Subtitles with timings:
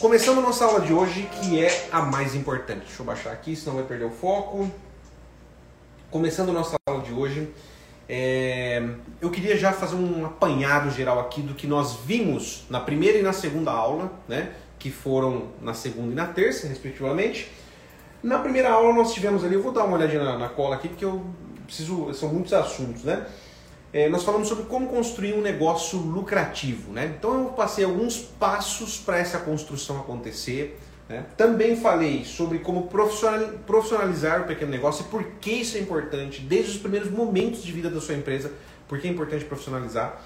[0.00, 2.86] Começando nossa aula de hoje, que é a mais importante.
[2.86, 4.66] Deixa eu baixar aqui, senão vai perder o foco.
[6.10, 7.52] Começando a nossa aula de hoje,
[8.08, 8.82] é...
[9.20, 13.22] eu queria já fazer um apanhado geral aqui do que nós vimos na primeira e
[13.22, 14.54] na segunda aula, né?
[14.78, 17.52] Que foram na segunda e na terça, respectivamente.
[18.22, 20.88] Na primeira aula nós tivemos ali, eu vou dar uma olhadinha na, na cola aqui,
[20.88, 21.22] porque eu
[21.66, 23.26] preciso, são muitos assuntos, né?
[23.92, 27.12] É, nós falamos sobre como construir um negócio lucrativo, né?
[27.18, 30.78] Então eu passei alguns passos para essa construção acontecer.
[31.08, 31.24] Né?
[31.36, 36.70] Também falei sobre como profissionalizar o pequeno negócio e por que isso é importante desde
[36.70, 38.52] os primeiros momentos de vida da sua empresa,
[38.86, 40.22] por que é importante profissionalizar.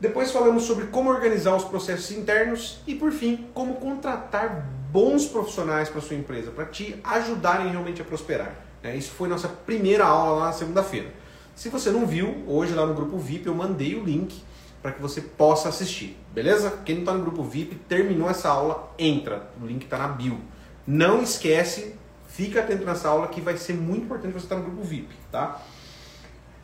[0.00, 5.88] Depois falamos sobre como organizar os processos internos e por fim como contratar bons profissionais
[5.88, 8.56] para sua empresa para te ajudarem realmente a prosperar.
[8.82, 8.96] Né?
[8.96, 11.22] Isso foi nossa primeira aula lá na segunda-feira.
[11.54, 14.42] Se você não viu, hoje lá no grupo VIP eu mandei o link
[14.82, 16.78] para que você possa assistir, beleza?
[16.84, 20.38] Quem não está no grupo VIP, terminou essa aula, entra, o link está na bio.
[20.86, 21.94] Não esquece,
[22.28, 25.62] fica atento nessa aula que vai ser muito importante você estar no grupo VIP, tá?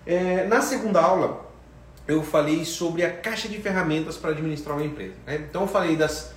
[0.05, 1.51] É, na segunda aula,
[2.07, 5.15] eu falei sobre a caixa de ferramentas para administrar uma empresa.
[5.27, 5.47] Né?
[5.49, 6.33] Então eu falei das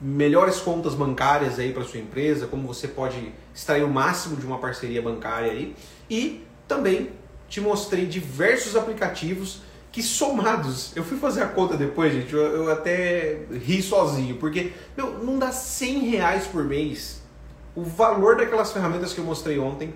[0.00, 4.58] melhores contas bancárias aí para sua empresa, como você pode extrair o máximo de uma
[4.58, 5.76] parceria bancária aí
[6.08, 7.10] e também
[7.48, 12.70] te mostrei diversos aplicativos que somados, eu fui fazer a conta depois, gente, eu, eu
[12.70, 17.22] até ri sozinho, porque meu, não dá 100 reais por mês
[17.74, 19.94] o valor daquelas ferramentas que eu mostrei ontem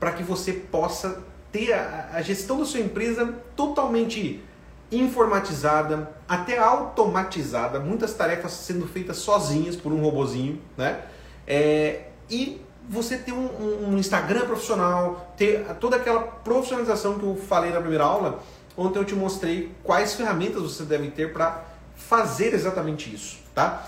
[0.00, 4.42] para que você possa ter a, a, gestão da sua empresa totalmente
[4.90, 11.02] informatizada, até automatizada, muitas tarefas sendo feitas sozinhas por um robozinho, né?
[11.46, 17.70] É, e você ter um, um, Instagram profissional, ter toda aquela profissionalização que eu falei
[17.70, 18.42] na primeira aula,
[18.76, 21.64] ontem eu te mostrei quais ferramentas você deve ter para
[21.96, 23.86] fazer exatamente isso, tá?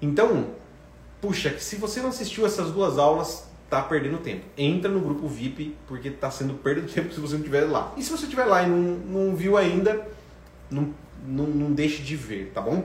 [0.00, 0.46] Então,
[1.20, 4.44] puxa, se você não assistiu essas duas aulas, tá perdendo tempo.
[4.56, 7.92] Entra no grupo VIP, porque tá sendo perda de tempo se você não estiver lá.
[7.96, 10.06] E se você estiver lá e não, não viu ainda,
[10.70, 10.92] não,
[11.26, 12.84] não, não deixe de ver, tá bom?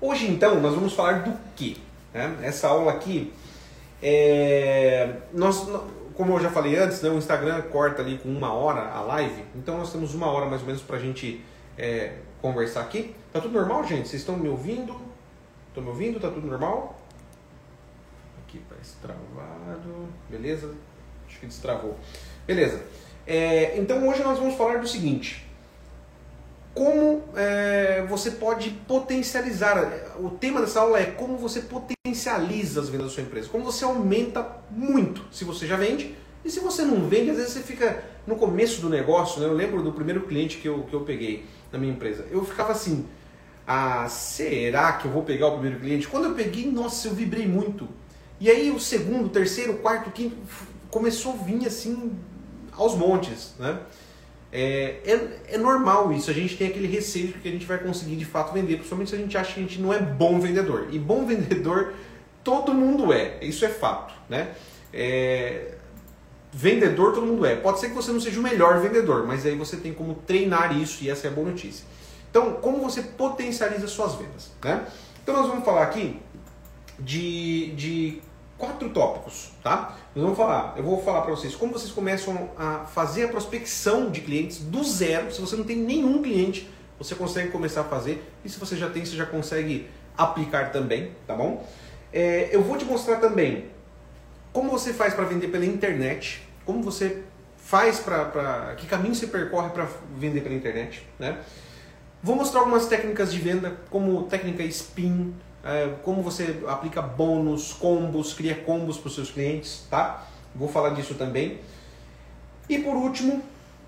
[0.00, 1.78] Hoje então nós vamos falar do que?
[2.12, 2.36] Né?
[2.42, 3.32] Essa aula aqui
[4.02, 5.68] é, nós,
[6.14, 9.44] como eu já falei antes, né, o Instagram corta ali com uma hora a live,
[9.54, 11.44] então nós temos uma hora mais ou menos para a gente
[11.78, 13.14] é, conversar aqui.
[13.32, 14.08] Tá tudo normal, gente?
[14.08, 14.96] Vocês estão me ouvindo?
[15.68, 16.20] Estão me ouvindo?
[16.20, 16.98] Tá tudo normal?
[18.46, 20.08] Aqui parece travado.
[20.28, 20.74] Beleza?
[21.26, 21.96] Acho que destravou.
[22.46, 22.82] Beleza.
[23.26, 25.45] É, então hoje nós vamos falar do seguinte
[26.76, 30.14] como é, você pode potencializar.
[30.20, 33.48] O tema dessa aula é como você potencializa as vendas da sua empresa.
[33.48, 36.14] Como você aumenta muito se você já vende.
[36.44, 39.40] E se você não vende, às vezes você fica no começo do negócio.
[39.40, 39.46] Né?
[39.46, 42.26] Eu lembro do primeiro cliente que eu, que eu peguei na minha empresa.
[42.30, 43.06] Eu ficava assim:
[43.66, 46.06] ah, será que eu vou pegar o primeiro cliente?
[46.06, 47.88] Quando eu peguei, nossa, eu vibrei muito.
[48.38, 50.36] E aí o segundo, terceiro, quarto, quinto
[50.90, 52.12] começou a vir assim
[52.72, 53.54] aos montes.
[53.58, 53.78] Né?
[54.52, 57.78] É, é, é, normal isso, a gente tem aquele receio de que a gente vai
[57.78, 60.40] conseguir de fato vender, principalmente se a gente acha que a gente não é bom
[60.40, 60.88] vendedor.
[60.90, 61.94] E bom vendedor
[62.44, 64.14] todo mundo é, isso é fato.
[64.28, 64.54] Né?
[64.92, 65.74] É,
[66.52, 67.56] vendedor todo mundo é.
[67.56, 70.78] Pode ser que você não seja o melhor vendedor, mas aí você tem como treinar
[70.78, 71.84] isso e essa é a boa notícia.
[72.30, 74.52] Então, como você potencializa suas vendas?
[74.62, 74.86] Né?
[75.22, 76.20] Então, nós vamos falar aqui
[76.98, 78.22] de, de
[78.58, 79.96] quatro tópicos, tá?
[80.14, 84.10] Nós vamos falar, eu vou falar para vocês como vocês começam a fazer a prospecção
[84.10, 85.32] de clientes do zero.
[85.32, 86.68] Se você não tem nenhum cliente,
[86.98, 88.22] você consegue começar a fazer.
[88.44, 91.66] E se você já tem, você já consegue aplicar também, tá bom?
[92.12, 93.66] É, eu vou te mostrar também
[94.52, 97.22] como você faz para vender pela internet, como você
[97.58, 99.86] faz para que caminho você percorre para
[100.16, 101.38] vender pela internet, né?
[102.22, 105.34] Vou mostrar algumas técnicas de venda, como técnica spin,
[106.02, 110.24] como você aplica bônus, combos, cria combos para os seus clientes, tá?
[110.54, 111.58] Vou falar disso também.
[112.68, 113.42] E por último,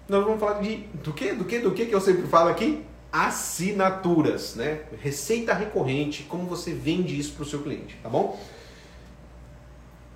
[0.08, 2.84] nós vamos falar de do que, do que, do que que eu sempre falo aqui?
[3.12, 4.80] Assinaturas, né?
[5.00, 8.38] Receita recorrente, como você vende isso para o seu cliente, tá bom?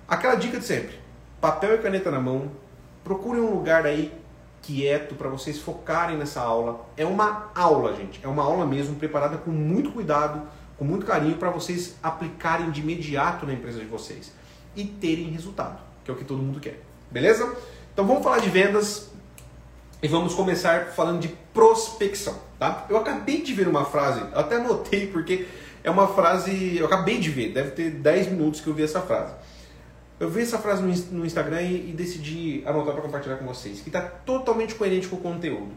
[0.07, 0.99] Aquela dica de sempre:
[1.39, 2.51] papel e caneta na mão.
[3.03, 4.13] Procure um lugar aí
[4.61, 6.85] quieto para vocês focarem nessa aula.
[6.95, 8.19] É uma aula, gente.
[8.23, 10.41] É uma aula mesmo, preparada com muito cuidado
[10.83, 14.33] com muito carinho para vocês aplicarem de imediato na empresa de vocês
[14.75, 16.81] e terem resultado, que é o que todo mundo quer.
[17.09, 17.55] Beleza?
[17.93, 19.09] Então vamos falar de vendas
[20.01, 22.85] e vamos começar falando de prospecção, tá?
[22.89, 25.47] Eu acabei de ver uma frase, até anotei porque
[25.85, 28.99] é uma frase, eu acabei de ver, deve ter 10 minutos que eu vi essa
[28.99, 29.33] frase.
[30.19, 33.87] Eu vi essa frase no Instagram e, e decidi anotar para compartilhar com vocês, que
[33.87, 35.71] está totalmente coerente com o conteúdo.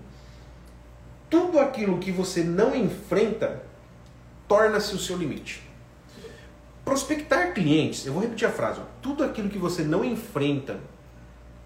[1.30, 3.62] Tudo aquilo que você não enfrenta
[4.48, 5.62] torna-se o seu limite.
[6.84, 10.78] Prospectar clientes, eu vou repetir a frase, ó, tudo aquilo que você não enfrenta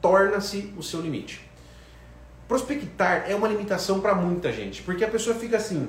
[0.00, 1.48] torna-se o seu limite.
[2.48, 5.88] Prospectar é uma limitação para muita gente, porque a pessoa fica assim: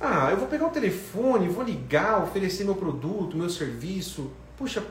[0.00, 4.30] ah, eu vou pegar o telefone, vou ligar, oferecer meu produto, meu serviço.
[4.56, 4.84] Puxa,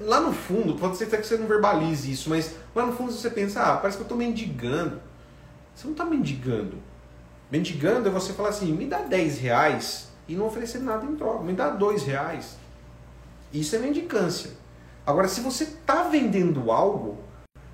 [0.00, 3.12] lá no fundo, pode ser até que você não verbalize isso, mas lá no fundo
[3.12, 5.00] você pensa: ah, parece que eu estou mendigando.
[5.74, 6.78] Você não está mendigando.
[7.50, 11.42] Mendigando é você falar assim: me dá 10 reais e não oferecer nada em troca.
[11.42, 12.56] Me dá dois reais.
[13.52, 14.52] Isso é mendicância.
[15.04, 17.18] Agora, se você está vendendo algo,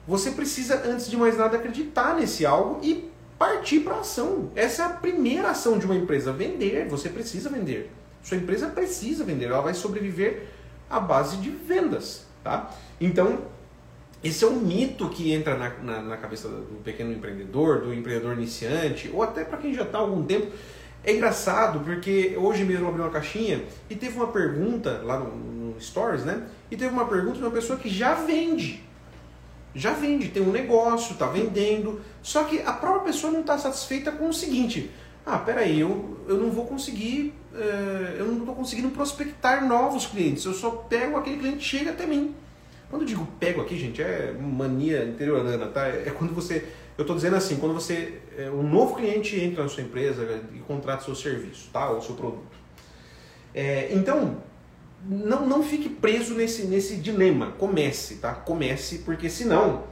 [0.06, 4.50] você precisa, antes de mais nada, acreditar nesse algo e partir para a ação.
[4.55, 6.88] Essa é a primeira ação de uma empresa: vender.
[6.88, 7.93] Você precisa vender.
[8.23, 9.46] Sua empresa precisa vender.
[9.46, 10.49] Ela vai sobreviver
[10.88, 12.25] à base de vendas.
[12.43, 12.70] Tá?
[13.00, 13.43] Então,
[14.26, 18.34] esse é um mito que entra na, na, na cabeça do pequeno empreendedor, do empreendedor
[18.34, 20.49] iniciante, ou até para quem já está há algum tempo.
[21.05, 25.81] É engraçado porque hoje mesmo abri uma caixinha e teve uma pergunta lá no, no
[25.81, 26.43] Stories, né?
[26.70, 28.82] E teve uma pergunta de uma pessoa que já vende.
[29.75, 32.00] Já vende, tem um negócio, está vendendo.
[32.23, 34.90] Só que a própria pessoa não está satisfeita com o seguinte:
[35.25, 40.44] ah, peraí, eu, eu não vou conseguir, é, eu não estou conseguindo prospectar novos clientes.
[40.44, 42.34] Eu só pego aquele cliente que chega até mim.
[42.88, 45.86] Quando eu digo pego aqui, gente, é mania interiorana, tá?
[45.88, 46.64] É quando você
[46.96, 50.58] eu estou dizendo assim, quando você, é, um novo cliente entra na sua empresa e
[50.60, 51.90] contrata seu serviço, tá?
[51.90, 52.56] Ou seu produto.
[53.54, 54.38] É, então,
[55.04, 57.52] não, não fique preso nesse, nesse dilema.
[57.58, 58.32] Comece, tá?
[58.32, 59.84] Comece, porque senão,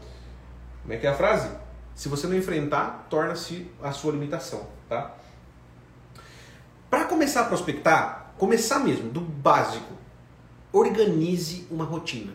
[0.80, 1.50] como é que é a frase?
[1.94, 5.14] Se você não enfrentar, torna-se a sua limitação, tá?
[6.88, 9.92] Para começar a prospectar, começar mesmo, do básico,
[10.72, 12.32] organize uma rotina.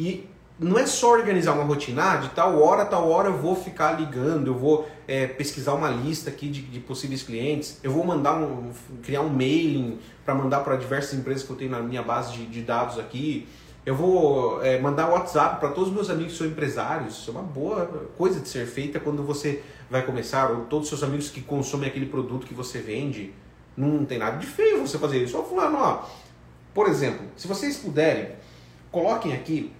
[0.00, 0.26] E
[0.58, 3.92] não é só organizar uma rotina, ah, de tal hora, tal hora eu vou ficar
[3.92, 8.34] ligando, eu vou é, pesquisar uma lista aqui de, de, possíveis clientes, eu vou mandar
[8.34, 8.70] um,
[9.02, 12.46] criar um mailing para mandar para diversas empresas que eu tenho na minha base de,
[12.46, 13.46] de dados aqui,
[13.84, 17.34] eu vou é, mandar WhatsApp para todos os meus amigos que são empresários, isso é
[17.34, 17.86] uma boa
[18.16, 21.90] coisa de ser feita quando você vai começar, ou todos os seus amigos que consomem
[21.90, 23.34] aquele produto que você vende,
[23.76, 26.04] não tem nada de feio você fazer isso, só fulano, ó,
[26.72, 28.30] por exemplo, se vocês puderem,
[28.90, 29.72] coloquem aqui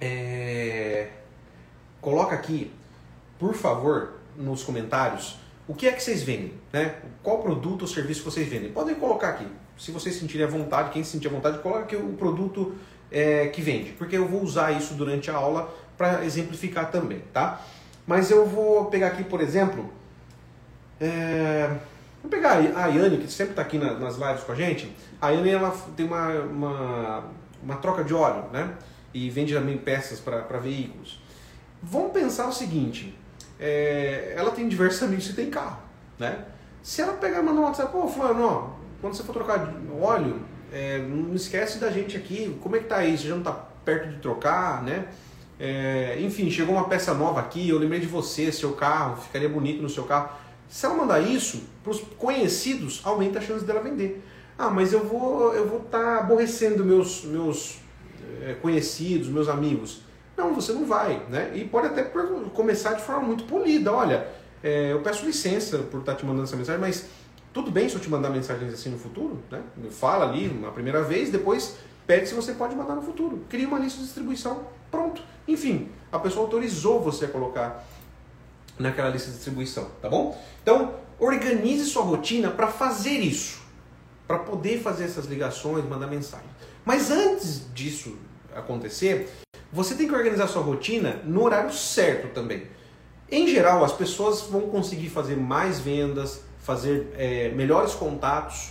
[0.00, 1.08] é...
[2.00, 2.72] Coloca aqui,
[3.38, 5.38] por favor, nos comentários,
[5.68, 6.96] o que é que vocês vendem, né?
[7.22, 8.72] Qual produto ou serviço vocês vendem?
[8.72, 9.46] Podem colocar aqui.
[9.78, 12.74] Se vocês sentirem a vontade, quem se sentir a vontade, coloca aqui o produto
[13.10, 17.60] é, que vende, porque eu vou usar isso durante a aula para exemplificar também, tá?
[18.06, 19.90] Mas eu vou pegar aqui, por exemplo,
[21.00, 21.70] é...
[22.22, 24.94] vou pegar a Yane, que sempre está aqui nas lives com a gente.
[25.20, 27.24] A Yane ela tem uma, uma,
[27.62, 28.74] uma troca de óleo, né?
[29.12, 31.20] E vende também peças para veículos.
[31.82, 33.16] Vamos pensar o seguinte:
[33.58, 35.82] é, ela tem diversos amigos que tem carro,
[36.18, 36.44] né?
[36.82, 38.70] Se ela pegar e mandar um WhatsApp, pô, Fulano, ó,
[39.00, 40.40] quando você for trocar óleo,
[40.72, 43.02] é, não esquece da gente aqui, como é que tá?
[43.02, 43.52] Você já não tá
[43.84, 45.08] perto de trocar, né?
[45.58, 49.82] É, enfim, chegou uma peça nova aqui, eu lembrei de você, seu carro, ficaria bonito
[49.82, 50.30] no seu carro.
[50.68, 54.22] Se ela mandar isso, para os conhecidos, aumenta a chance dela vender.
[54.56, 57.79] Ah, mas eu vou eu vou estar tá aborrecendo meus, meus
[58.60, 60.02] conhecidos, meus amigos.
[60.36, 61.52] Não, você não vai, né?
[61.54, 62.02] E pode até
[62.54, 63.92] começar de forma muito polida.
[63.92, 64.26] Olha,
[64.62, 67.06] é, eu peço licença por estar te mandando essa mensagem, mas
[67.52, 69.62] tudo bem se eu te mandar mensagens assim no futuro, né?
[69.90, 71.76] Fala ali uma primeira vez, depois
[72.06, 73.44] pede se você pode mandar no futuro.
[73.48, 75.22] Cria uma lista de distribuição, pronto.
[75.46, 77.84] Enfim, a pessoa autorizou você a colocar
[78.78, 80.40] naquela lista de distribuição, tá bom?
[80.62, 83.60] Então, organize sua rotina para fazer isso,
[84.26, 86.49] para poder fazer essas ligações, mandar mensagem.
[86.84, 88.16] Mas antes disso
[88.54, 89.28] acontecer,
[89.72, 92.64] você tem que organizar sua rotina no horário certo também.
[93.30, 98.70] Em geral, as pessoas vão conseguir fazer mais vendas, fazer é, melhores contatos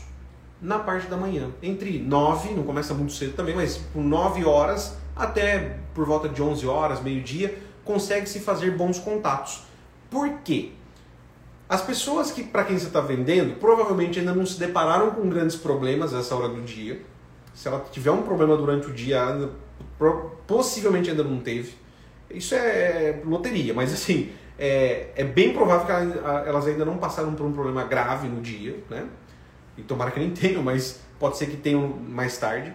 [0.62, 1.50] na parte da manhã.
[1.64, 6.42] Entre 9, não começa muito cedo também, mas por 9 horas até por volta de
[6.42, 9.64] 11 horas, meio-dia, consegue-se fazer bons contatos.
[10.10, 10.72] Por quê?
[11.68, 15.56] As pessoas que para quem você está vendendo provavelmente ainda não se depararam com grandes
[15.56, 17.02] problemas nessa hora do dia
[17.54, 19.50] se ela tiver um problema durante o dia,
[20.48, 21.74] possivelmente ainda não teve.
[22.30, 27.46] Isso é loteria, mas assim, é, é bem provável que elas ainda não passaram por
[27.46, 29.08] um problema grave no dia, né?
[29.78, 32.74] E tomara que nem tenham, mas pode ser que tenham mais tarde.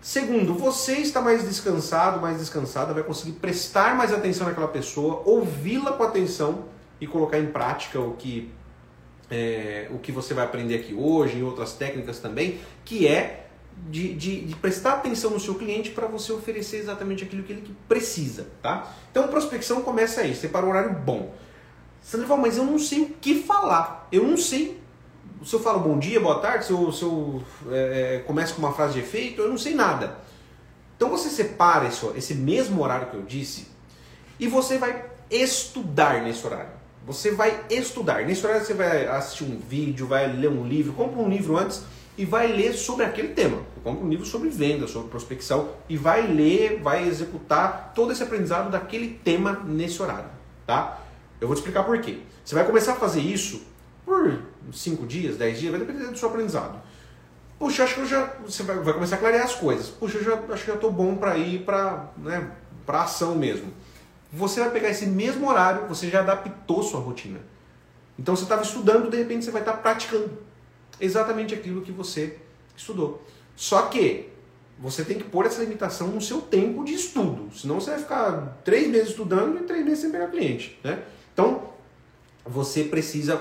[0.00, 5.92] Segundo, você está mais descansado, mais descansada, vai conseguir prestar mais atenção naquela pessoa, ouvi-la
[5.92, 6.64] com atenção
[7.00, 8.52] e colocar em prática o que,
[9.30, 13.41] é, o que você vai aprender aqui hoje, em outras técnicas também, que é
[13.88, 17.76] de, de, de, prestar atenção no seu cliente para você oferecer exatamente aquilo que ele
[17.88, 18.90] precisa, tá?
[19.10, 21.34] Então, prospecção começa aí, separa um horário bom.
[22.00, 24.80] Sandra fala, mas eu não sei o que falar, eu não sei
[25.44, 28.60] se eu falo bom dia, boa tarde, se eu, se eu é, é começo com
[28.60, 30.18] uma frase de efeito, eu não sei nada.
[30.96, 33.66] Então você separa esse, esse mesmo horário que eu disse
[34.38, 36.70] e você vai estudar nesse horário.
[37.04, 38.24] Você vai estudar.
[38.24, 41.82] Nesse horário você vai assistir um vídeo, vai ler um livro, compra um livro antes
[42.16, 43.58] e vai ler sobre aquele tema.
[43.82, 48.70] Compra um livro sobre venda, sobre prospecção e vai ler, vai executar todo esse aprendizado
[48.70, 50.28] daquele tema nesse horário,
[50.66, 51.00] tá?
[51.40, 52.20] Eu vou te explicar por quê.
[52.44, 53.62] Você vai começar a fazer isso
[54.04, 54.42] por
[54.72, 56.80] 5 dias, 10 dias, vai depender do seu aprendizado.
[57.58, 58.34] Puxa, acho que eu já.
[58.44, 59.88] Você vai, vai começar a clarear as coisas.
[59.88, 62.50] Puxa, eu já, acho que já estou bom para ir para né,
[62.84, 63.72] pra ação mesmo.
[64.32, 67.40] Você vai pegar esse mesmo horário, você já adaptou sua rotina.
[68.18, 70.30] Então você estava estudando, de repente você vai estar tá praticando
[71.02, 72.38] exatamente aquilo que você
[72.76, 73.22] estudou.
[73.56, 74.30] Só que
[74.78, 77.54] você tem que pôr essa limitação no seu tempo de estudo.
[77.54, 80.78] Senão você vai ficar três meses estudando e três meses sem pegar cliente.
[80.82, 81.02] Né?
[81.32, 81.70] Então,
[82.44, 83.36] você precisa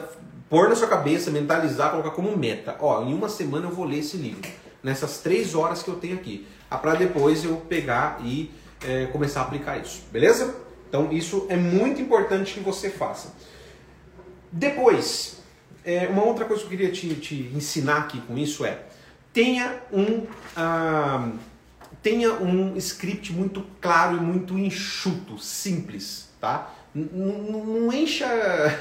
[0.49, 2.75] pôr na sua cabeça, mentalizar, colocar como meta.
[2.79, 4.47] Ó, em uma semana eu vou ler esse livro.
[4.83, 6.45] Nessas três horas que eu tenho aqui.
[6.69, 8.51] Ah, para depois eu pegar e
[8.83, 10.03] é, começar a aplicar isso.
[10.11, 10.55] Beleza?
[10.89, 13.33] Então isso é muito importante que você faça.
[14.51, 15.40] Depois,
[15.85, 18.83] é, uma outra coisa que eu queria te, te ensinar aqui com isso é
[19.33, 21.31] tenha um ah,
[22.01, 26.73] tenha um script muito claro e muito enxuto, simples, tá?
[26.93, 28.27] Não, encha,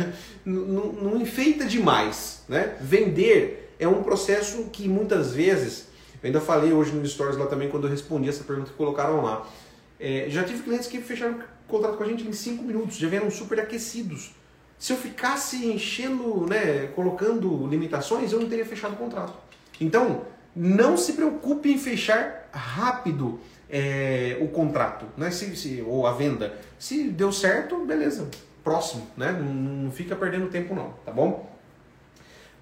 [0.44, 2.76] não, não enfeita demais, né?
[2.80, 5.88] Vender é um processo que muitas vezes,
[6.22, 9.22] eu ainda falei hoje no Stories lá também quando eu respondi essa pergunta que colocaram
[9.22, 9.46] lá.
[9.98, 13.30] É, já tive clientes que fecharam contrato com a gente em 5 minutos, já vieram
[13.30, 14.34] super aquecidos.
[14.80, 19.34] Se eu ficasse enchendo, né, colocando limitações, eu não teria fechado o contrato.
[19.78, 20.22] Então,
[20.56, 25.30] não se preocupe em fechar rápido é, o contrato, né?
[25.30, 26.56] Se, se, ou a venda.
[26.78, 28.30] Se deu certo, beleza,
[28.64, 29.30] próximo, né?
[29.32, 31.54] Não, não fica perdendo tempo não, tá bom?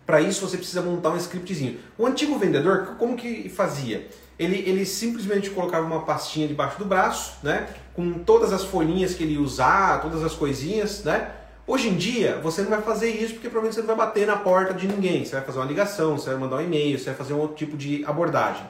[0.05, 1.79] Para isso você precisa montar um scriptzinho.
[1.97, 4.09] O antigo vendedor, como que fazia?
[4.37, 7.69] Ele, ele simplesmente colocava uma pastinha debaixo do braço, né?
[7.95, 11.31] Com todas as folhinhas que ele ia usar, todas as coisinhas, né?
[11.69, 14.37] Hoje em dia, você não vai fazer isso porque provavelmente você não vai bater na
[14.37, 15.23] porta de ninguém.
[15.23, 17.57] Você vai fazer uma ligação, você vai mandar um e-mail, você vai fazer um outro
[17.57, 18.67] tipo de abordagem.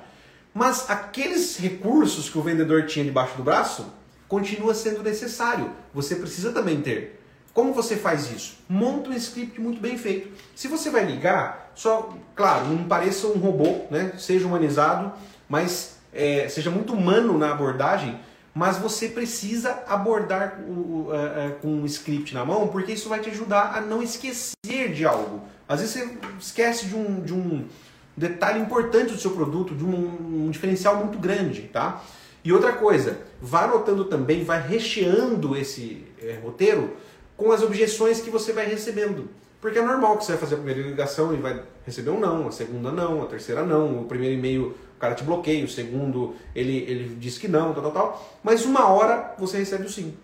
[0.52, 3.86] Mas aqueles recursos que o vendedor tinha debaixo do braço
[4.26, 5.70] continua sendo necessário.
[5.94, 7.22] Você precisa também ter.
[7.54, 8.58] Como você faz isso?
[8.68, 10.32] Monta um script muito bem feito.
[10.56, 14.14] Se você vai ligar, só, claro, não pareça um robô, né?
[14.18, 15.12] Seja humanizado,
[15.48, 18.18] mas é, seja muito humano na abordagem,
[18.58, 23.20] mas você precisa abordar o, o, é, com um script na mão, porque isso vai
[23.20, 25.42] te ajudar a não esquecer de algo.
[25.68, 27.66] Às vezes você esquece de um, de um
[28.16, 32.02] detalhe importante do seu produto, de um, um diferencial muito grande, tá?
[32.42, 36.96] E outra coisa, vá anotando também, vai recheando esse é, roteiro
[37.36, 39.30] com as objeções que você vai recebendo.
[39.60, 42.46] Porque é normal que você vai fazer a primeira ligação e vai receber um não,
[42.46, 46.34] a segunda não, a terceira não, o primeiro e-mail o cara te bloqueia, o segundo
[46.54, 48.38] ele, ele diz que não, tal, tal, tal.
[48.42, 50.14] Mas uma hora você recebe o sim.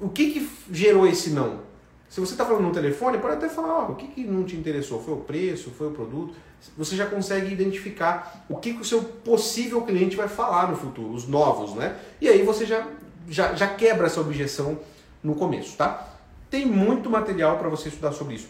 [0.00, 1.60] O que, que gerou esse não?
[2.08, 5.02] Se você está falando no telefone, pode até falar, o que, que não te interessou?
[5.02, 6.34] Foi o preço, foi o produto?
[6.78, 11.12] Você já consegue identificar o que, que o seu possível cliente vai falar no futuro,
[11.12, 11.98] os novos, né?
[12.20, 12.86] E aí você já,
[13.28, 14.78] já, já quebra essa objeção
[15.22, 16.13] no começo, tá?
[16.54, 18.46] Tem muito material para você estudar sobre isso.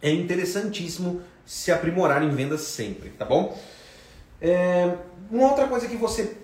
[0.00, 3.58] É interessantíssimo se aprimorar em vendas sempre, tá bom?
[4.40, 4.94] É,
[5.28, 6.36] uma outra coisa que você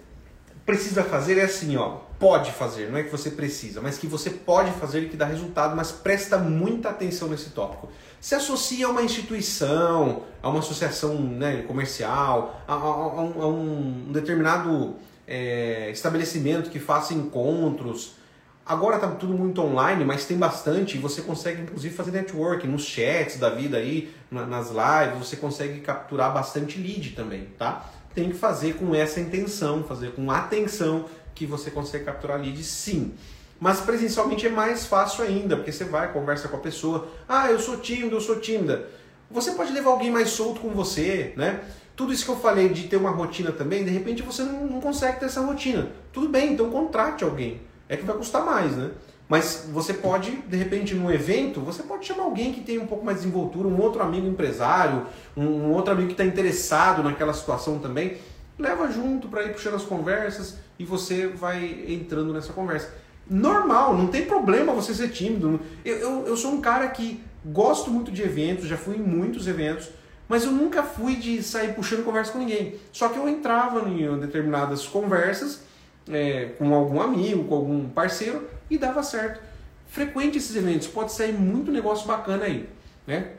[0.67, 4.29] precisa fazer é assim, ó, pode fazer, não é que você precisa, mas que você
[4.29, 7.89] pode fazer e que dá resultado, mas presta muita atenção nesse tópico.
[8.21, 13.47] Se associa a uma instituição, a uma associação né, comercial, a, a, a, um, a
[13.47, 14.97] um, determinado
[15.29, 18.21] é, estabelecimento que faça encontros.
[18.65, 22.85] Agora tá tudo muito online, mas tem bastante e você consegue inclusive fazer networking nos
[22.85, 27.91] chats da vida aí, nas lives, você consegue capturar bastante lead também, tá?
[28.15, 33.15] Tem que fazer com essa intenção, fazer com atenção que você consegue capturar lead sim.
[33.59, 37.09] Mas presencialmente é mais fácil ainda, porque você vai, conversa com a pessoa.
[37.29, 38.89] Ah, eu sou tímido, eu sou tímida.
[39.31, 41.61] Você pode levar alguém mais solto com você, né?
[41.97, 44.81] Tudo isso que eu falei de ter uma rotina também, de repente você não, não
[44.81, 45.91] consegue ter essa rotina.
[46.13, 47.61] Tudo bem, então contrate alguém.
[47.93, 48.91] É que vai custar mais, né?
[49.29, 53.05] Mas você pode, de repente, num evento, você pode chamar alguém que tem um pouco
[53.05, 55.07] mais de desenvoltura, um outro amigo empresário,
[55.37, 58.17] um outro amigo que está interessado naquela situação também.
[58.59, 62.95] Leva junto para ir puxando as conversas e você vai entrando nessa conversa.
[63.29, 65.61] Normal, não tem problema você ser tímido.
[65.85, 69.47] Eu, eu, eu sou um cara que gosto muito de eventos, já fui em muitos
[69.47, 69.91] eventos,
[70.27, 72.77] mas eu nunca fui de sair puxando conversa com ninguém.
[72.91, 75.71] Só que eu entrava em determinadas conversas
[76.11, 79.41] é, com algum amigo, com algum parceiro e dava certo.
[79.89, 82.69] Frequente esses eventos, pode sair muito negócio bacana aí.
[83.07, 83.33] Né?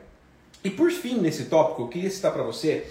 [0.62, 2.86] E por fim, nesse tópico, eu queria citar para você,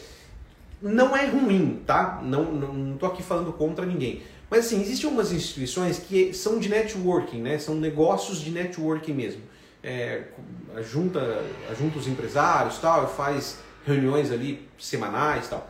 [0.82, 2.20] não é ruim, tá?
[2.22, 4.22] Não, não, não aqui falando contra ninguém.
[4.50, 7.58] Mas assim, existem algumas instituições que são de networking, né?
[7.58, 9.42] São negócios de networking mesmo.
[9.82, 10.26] É,
[10.84, 11.44] junta,
[11.78, 15.70] junta os empresários tal, faz reuniões ali semanais tal.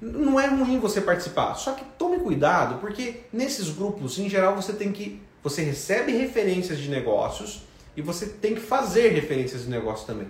[0.00, 4.72] Não é ruim você participar, só que tome cuidado, porque nesses grupos, em geral, você
[4.72, 5.20] tem que.
[5.42, 7.62] Você recebe referências de negócios
[7.96, 10.28] e você tem que fazer referências de negócio também.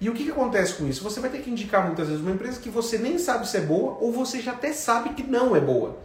[0.00, 1.02] E o que, que acontece com isso?
[1.04, 3.60] Você vai ter que indicar muitas vezes uma empresa que você nem sabe se é
[3.60, 5.98] boa ou você já até sabe que não é boa.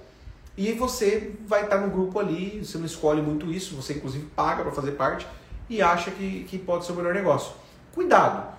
[0.57, 4.63] E você vai estar no grupo ali, você não escolhe muito isso, você inclusive paga
[4.63, 5.25] para fazer parte
[5.69, 7.53] e acha que, que pode ser o melhor negócio.
[7.93, 8.53] Cuidado!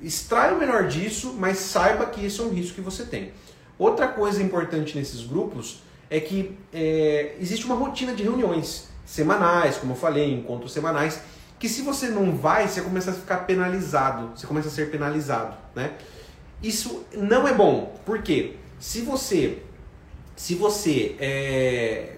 [0.00, 3.32] Extrai o melhor disso, mas saiba que isso é um risco que você tem.
[3.78, 9.92] Outra coisa importante nesses grupos é que é, existe uma rotina de reuniões semanais, como
[9.92, 11.20] eu falei, encontros semanais,
[11.58, 15.56] que se você não vai, você começa a ficar penalizado, você começa a ser penalizado,
[15.74, 15.92] né?
[16.62, 19.62] Isso não é bom, porque se você
[20.36, 22.14] se você é,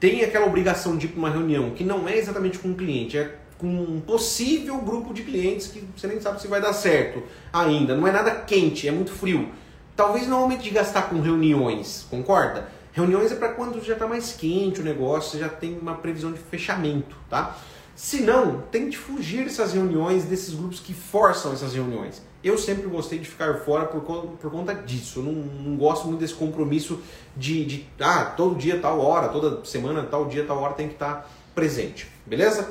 [0.00, 3.16] tem aquela obrigação de ir para uma reunião que não é exatamente com um cliente,
[3.16, 7.22] é com um possível grupo de clientes que você nem sabe se vai dar certo
[7.52, 9.48] ainda, não é nada quente, é muito frio.
[9.96, 12.68] Talvez não aumente de gastar com reuniões, concorda?
[12.92, 16.38] Reuniões é para quando já está mais quente o negócio, já tem uma previsão de
[16.38, 17.56] fechamento, tá?
[17.96, 22.20] Se não, tente fugir dessas reuniões, desses grupos que forçam essas reuniões.
[22.42, 25.20] Eu sempre gostei de ficar fora por, por conta disso.
[25.20, 27.00] Eu não, não gosto muito desse compromisso
[27.36, 30.94] de, de, ah, todo dia, tal hora, toda semana, tal dia, tal hora tem que
[30.94, 32.08] estar presente.
[32.26, 32.70] Beleza?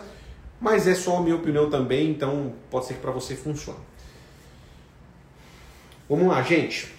[0.60, 3.80] Mas é só a minha opinião também, então pode ser que para você funcione.
[6.08, 6.94] Vamos lá, gente.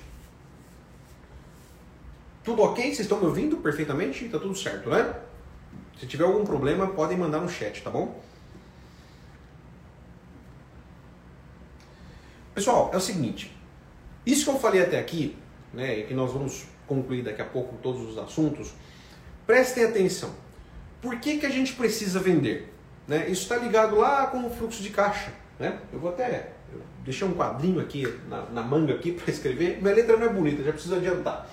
[2.45, 2.85] Tudo ok?
[2.85, 4.29] Vocês estão me ouvindo perfeitamente?
[4.29, 5.15] Tá tudo certo, né?
[5.99, 8.21] Se tiver algum problema, podem mandar no chat, tá bom?
[12.55, 13.57] Pessoal, é o seguinte.
[14.27, 15.37] Isso que eu falei até aqui,
[15.73, 18.73] né, e que nós vamos concluir daqui a pouco todos os assuntos,
[19.47, 20.31] prestem atenção.
[21.01, 22.73] Por que, que a gente precisa vender?
[23.09, 23.29] Né?
[23.29, 25.33] Isso está ligado lá com o fluxo de caixa.
[25.59, 25.79] Né?
[25.93, 29.81] Eu vou até eu deixei um quadrinho aqui na, na manga aqui para escrever.
[29.81, 31.49] Minha letra não é bonita, já preciso adiantar.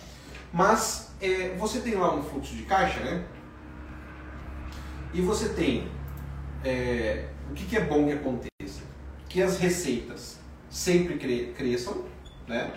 [0.53, 3.23] Mas é, você tem lá um fluxo de caixa, né?
[5.13, 5.89] E você tem
[6.63, 8.81] é, o que, que, é bom que aconteça?
[9.29, 12.05] Que as receitas sempre cre cresçam,
[12.47, 12.71] né?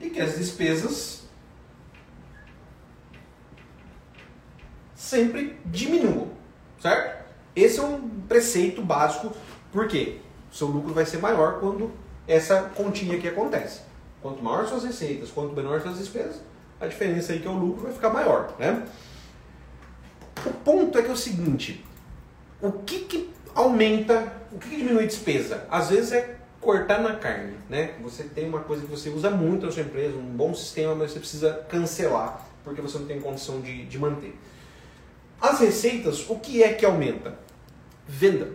[0.00, 1.26] E que as despesas
[4.94, 6.30] sempre diminuam,
[6.80, 7.24] certo?
[7.54, 9.34] Esse é um preceito básico,
[9.72, 11.92] porque seu lucro vai ser maior quando
[12.26, 13.85] essa continha aqui acontece.
[14.26, 16.42] Quanto maior suas receitas, quanto menor suas despesas,
[16.80, 18.84] a diferença aí que é o lucro vai ficar maior, né?
[20.44, 21.86] O ponto é que é o seguinte,
[22.60, 25.64] o que, que aumenta, o que, que diminui despesa?
[25.70, 27.94] Às vezes é cortar na carne, né?
[28.02, 31.12] Você tem uma coisa que você usa muito na sua empresa, um bom sistema, mas
[31.12, 34.36] você precisa cancelar, porque você não tem condição de, de manter.
[35.40, 37.38] As receitas, o que é que aumenta?
[38.08, 38.50] Venda.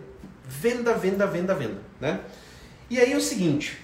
[0.46, 2.20] Venda, venda, venda, venda, né?
[2.90, 3.81] E aí é o seguinte,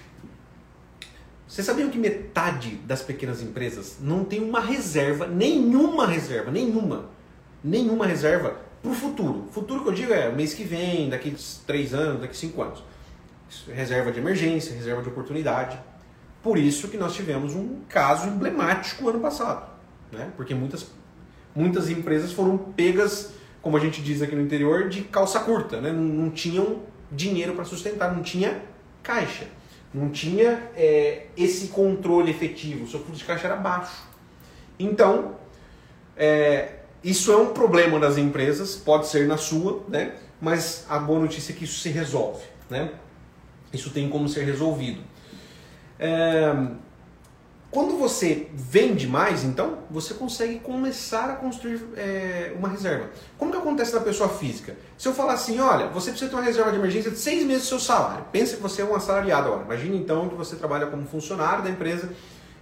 [1.49, 7.09] vocês sabiam que metade das pequenas empresas não tem uma reserva, nenhuma reserva, nenhuma,
[7.63, 9.47] nenhuma reserva para o futuro.
[9.51, 11.35] Futuro que eu digo é mês que vem, daqui
[11.65, 12.83] três anos, daqui cinco anos.
[13.67, 15.79] Reserva de emergência, reserva de oportunidade.
[16.43, 19.71] Por isso que nós tivemos um caso emblemático ano passado.
[20.11, 20.31] Né?
[20.37, 20.85] Porque muitas,
[21.55, 25.81] muitas empresas foram pegas, como a gente diz aqui no interior, de calça curta.
[25.81, 25.91] Né?
[25.91, 28.61] Não, não tinham dinheiro para sustentar, não tinha
[29.01, 29.47] caixa.
[29.93, 32.85] Não tinha é, esse controle efetivo.
[32.85, 34.07] O seu fluxo de caixa era baixo.
[34.77, 35.35] Então,
[36.15, 40.15] é, isso é um problema das empresas, pode ser na sua, né?
[40.41, 42.43] mas a boa notícia é que isso se resolve.
[42.69, 42.91] Né?
[43.73, 45.01] Isso tem como ser resolvido.
[45.97, 46.53] É...
[47.71, 53.11] Quando você vende mais, então, você consegue começar a construir é, uma reserva.
[53.37, 54.75] Como que acontece na pessoa física?
[54.97, 57.63] Se eu falar assim, olha, você precisa ter uma reserva de emergência de seis meses
[57.63, 58.25] do seu salário.
[58.31, 59.65] Pense que você é um assalariado agora.
[59.65, 62.09] Imagine então que você trabalha como funcionário da empresa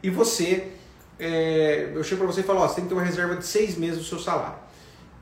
[0.04, 0.74] e você
[1.20, 3.46] é, eu chego para você e falo, ó, você tem que ter uma reserva de
[3.46, 4.58] seis meses do seu salário.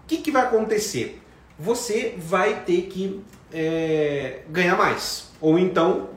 [0.04, 1.22] O que, que vai acontecer?
[1.58, 6.10] Você vai ter que é, ganhar mais, ou então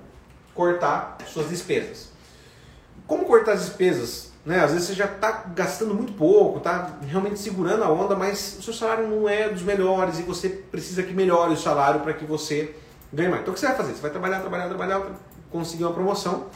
[0.55, 2.08] cortar suas despesas.
[3.09, 4.31] Como cortar as despesas?
[4.47, 4.61] Né?
[4.61, 8.63] Às vezes você já está gastando muito pouco, está realmente segurando a onda, mas o
[8.63, 12.25] seu salário não é dos melhores e você precisa que melhore o salário para que
[12.25, 12.77] você
[13.13, 13.43] ganhe mais.
[13.43, 13.95] Então o que você vai fazer?
[13.95, 15.03] Você vai trabalhar, trabalhar, trabalhar,
[15.51, 16.47] conseguir uma promoção.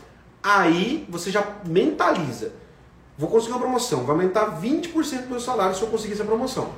[0.41, 2.53] Aí você já mentaliza
[3.17, 6.73] Vou conseguir uma promoção, vai aumentar 20% do meu salário se eu conseguir essa promoção.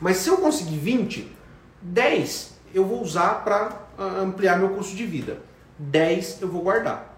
[0.00, 1.36] Mas se eu conseguir 20,
[1.82, 5.42] 10 eu vou usar para ampliar meu custo de vida.
[5.78, 7.09] 10 eu vou guardar.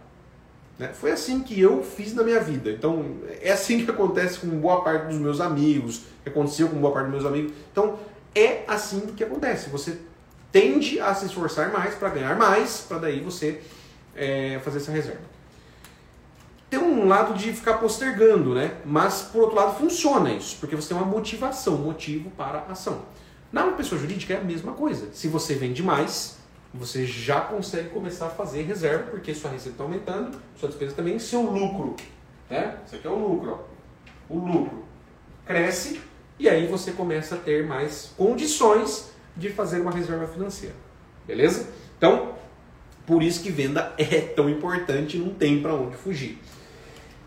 [0.78, 0.88] Né?
[0.88, 2.70] Foi assim que eu fiz na minha vida.
[2.70, 6.92] Então, é assim que acontece com boa parte dos meus amigos, que aconteceu com boa
[6.92, 7.52] parte dos meus amigos.
[7.70, 7.98] Então,
[8.34, 9.70] é assim que acontece.
[9.70, 9.98] Você
[10.50, 13.60] tende a se esforçar mais para ganhar mais, para daí você
[14.14, 15.32] é, fazer essa reserva.
[16.68, 18.76] Tem um lado de ficar postergando, né?
[18.84, 23.02] Mas por outro lado funciona isso, porque você tem uma motivação, motivo para a ação.
[23.52, 25.08] Na pessoa jurídica é a mesma coisa.
[25.12, 26.38] Se você vende mais,
[26.74, 31.18] você já consegue começar a fazer reserva, porque sua receita está aumentando, sua despesa também,
[31.18, 31.96] seu lucro.
[32.48, 32.76] Né?
[32.86, 33.58] Isso aqui é o lucro.
[34.30, 34.34] Ó.
[34.34, 34.84] O lucro
[35.44, 36.00] cresce
[36.38, 40.74] e aí você começa a ter mais condições de fazer uma reserva financeira.
[41.26, 41.68] Beleza?
[41.96, 42.34] Então,
[43.06, 46.38] por isso que venda é tão importante, não tem para onde fugir.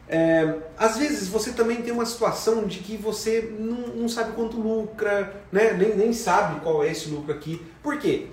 [0.08, 4.60] É, às vezes você também tem uma situação de que você não, não sabe quanto
[4.60, 5.74] lucra, né?
[5.74, 7.62] nem, nem sabe qual é esse lucro aqui.
[7.82, 8.28] Por quê?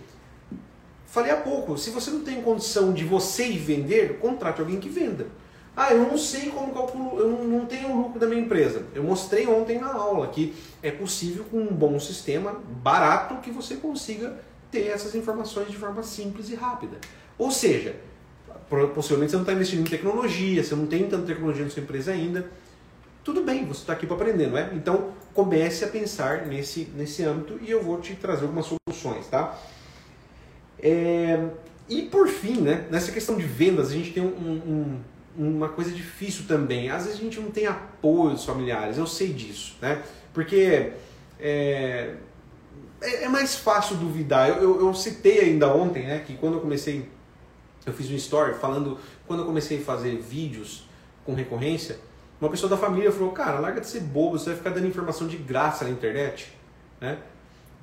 [1.12, 4.88] Falei há pouco, se você não tem condição de você ir vender, contrate alguém que
[4.88, 5.26] venda.
[5.76, 8.84] Ah, eu não sei como calculo, eu não, tenho o lucro da minha empresa.
[8.94, 13.76] Eu mostrei ontem na aula que é possível com um bom sistema, barato, que você
[13.76, 16.96] consiga ter essas informações de forma simples e rápida.
[17.36, 17.94] Ou seja,
[18.94, 22.12] possivelmente você não está investindo em tecnologia, você não tem tanta tecnologia na sua empresa
[22.12, 22.48] ainda.
[23.22, 24.70] Tudo bem, você está aqui para aprender, não é?
[24.72, 29.58] Então comece a pensar nesse, nesse âmbito e eu vou te trazer algumas soluções, tá?
[30.82, 31.48] É,
[31.88, 35.90] e por fim, né, nessa questão de vendas, a gente tem um, um, uma coisa
[35.90, 36.90] difícil também.
[36.90, 40.02] Às vezes a gente não tem apoio dos familiares, eu sei disso, né?
[40.34, 40.92] Porque
[41.38, 42.14] é,
[43.00, 44.48] é, é mais fácil duvidar.
[44.48, 47.08] Eu, eu, eu citei ainda ontem, né, que quando eu comecei
[47.84, 50.84] eu fiz um story falando, quando eu comecei a fazer vídeos
[51.24, 51.98] com recorrência,
[52.40, 55.26] uma pessoa da família falou, cara, larga de ser bobo, você vai ficar dando informação
[55.26, 56.52] de graça na internet,
[57.00, 57.18] né?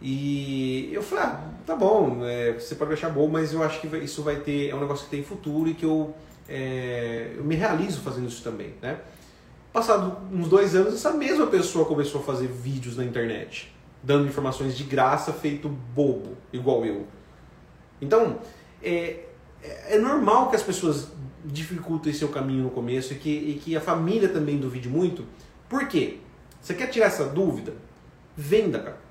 [0.02, 3.88] E eu falei, ah, tá bom, é, você pode achar bobo, mas eu acho que
[3.98, 6.16] isso vai ter, é um negócio que tem futuro e que eu,
[6.48, 9.00] é, eu me realizo fazendo isso também, né?
[9.74, 14.76] Passado uns dois anos, essa mesma pessoa começou a fazer vídeos na internet, dando informações
[14.76, 17.06] de graça, feito bobo, igual eu.
[18.02, 18.40] Então,
[18.82, 19.26] é,
[19.62, 21.10] é, é normal que as pessoas
[21.44, 25.26] dificultem seu caminho no começo e que, e que a família também duvide muito.
[25.68, 26.18] Por quê?
[26.62, 27.74] Você quer tirar essa dúvida?
[28.36, 29.09] Venda, cara.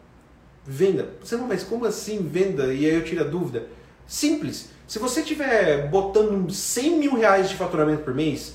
[0.71, 1.09] Venda.
[1.23, 2.75] Você não, mas como assim venda?
[2.75, 3.67] E aí eu tiro a dúvida.
[4.07, 4.69] Simples.
[4.87, 8.55] Se você estiver botando 100 mil reais de faturamento por mês,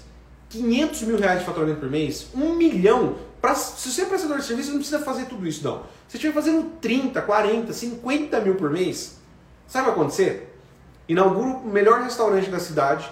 [0.50, 4.46] 500 mil reais de faturamento por mês, 1 milhão, pra, se você é prestador de
[4.46, 5.84] serviço, não precisa fazer tudo isso, não.
[6.08, 9.18] Se estiver fazendo 30, 40, 50 mil por mês,
[9.68, 10.54] sabe o que vai acontecer?
[11.08, 13.12] inaugura o melhor restaurante da cidade,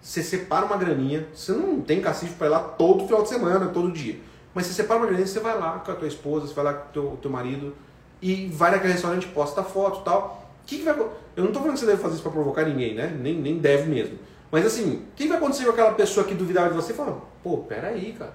[0.00, 3.66] você separa uma graninha, você não tem cacife para ir lá todo final de semana,
[3.66, 4.20] todo dia.
[4.54, 6.74] Mas você separa uma graninha, você vai lá com a tua esposa, você vai lá
[6.74, 7.74] com o teu, teu marido
[8.24, 10.48] e vai naquele restaurante, posta foto e tal.
[10.64, 12.94] Que que vai, eu não estou falando que você deve fazer isso para provocar ninguém,
[12.94, 13.14] né?
[13.20, 14.18] Nem, nem deve mesmo.
[14.50, 17.20] Mas assim, o que vai acontecer com aquela pessoa que duvidava de você e fala,
[17.42, 18.32] pô, peraí, cara.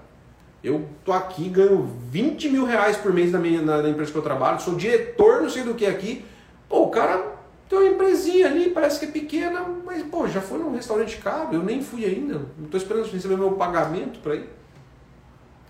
[0.62, 4.18] Eu tô aqui, ganho 20 mil reais por mês na, minha, na, na empresa que
[4.18, 6.24] eu trabalho, sou diretor, não sei do que aqui.
[6.68, 7.32] Pô, o cara
[7.68, 11.48] tem uma empresinha ali, parece que é pequena, mas pô, já foi num restaurante caro,
[11.52, 14.48] eu nem fui ainda, não estou esperando receber meu pagamento para ir.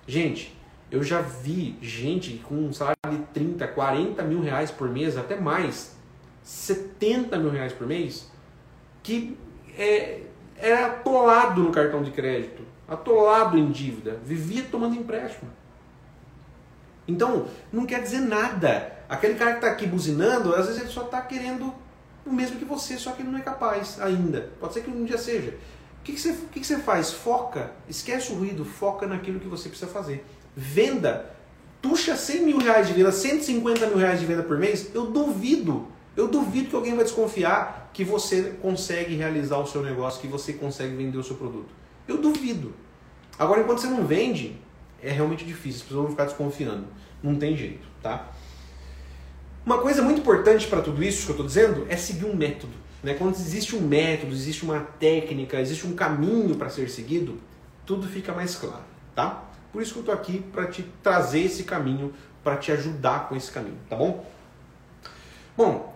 [0.06, 0.59] Gente,
[0.90, 5.38] eu já vi gente com um salário de 30, 40 mil reais por mês, até
[5.38, 5.96] mais,
[6.42, 8.30] 70 mil reais por mês,
[9.02, 9.38] que
[9.78, 10.22] é,
[10.56, 15.50] era é atolado no cartão de crédito, atolado em dívida, vivia tomando empréstimo.
[17.06, 18.98] Então, não quer dizer nada.
[19.08, 21.74] Aquele cara que está aqui buzinando, às vezes ele só está querendo
[22.24, 24.50] o mesmo que você, só que ele não é capaz ainda.
[24.60, 25.50] Pode ser que um dia seja.
[26.00, 27.12] O que, que, você, que, que você faz?
[27.12, 30.24] Foca, esquece o ruído, foca naquilo que você precisa fazer.
[30.56, 31.30] Venda.
[31.80, 35.88] Tuxa 100 mil reais de venda, 150 mil reais de venda por mês, eu duvido.
[36.16, 40.52] Eu duvido que alguém vai desconfiar que você consegue realizar o seu negócio, que você
[40.52, 41.68] consegue vender o seu produto.
[42.06, 42.74] Eu duvido.
[43.38, 44.58] Agora, enquanto você não vende,
[45.02, 46.84] é realmente difícil, as pessoas vão ficar desconfiando.
[47.22, 48.30] Não tem jeito, tá?
[49.64, 52.72] Uma coisa muito importante para tudo isso que eu estou dizendo é seguir um método.
[53.02, 53.14] Né?
[53.14, 57.38] Quando existe um método, existe uma técnica, existe um caminho para ser seguido,
[57.86, 58.84] tudo fica mais claro,
[59.14, 59.49] tá?
[59.72, 63.36] Por isso que eu estou aqui para te trazer esse caminho, para te ajudar com
[63.36, 64.24] esse caminho, tá bom?
[65.56, 65.94] Bom,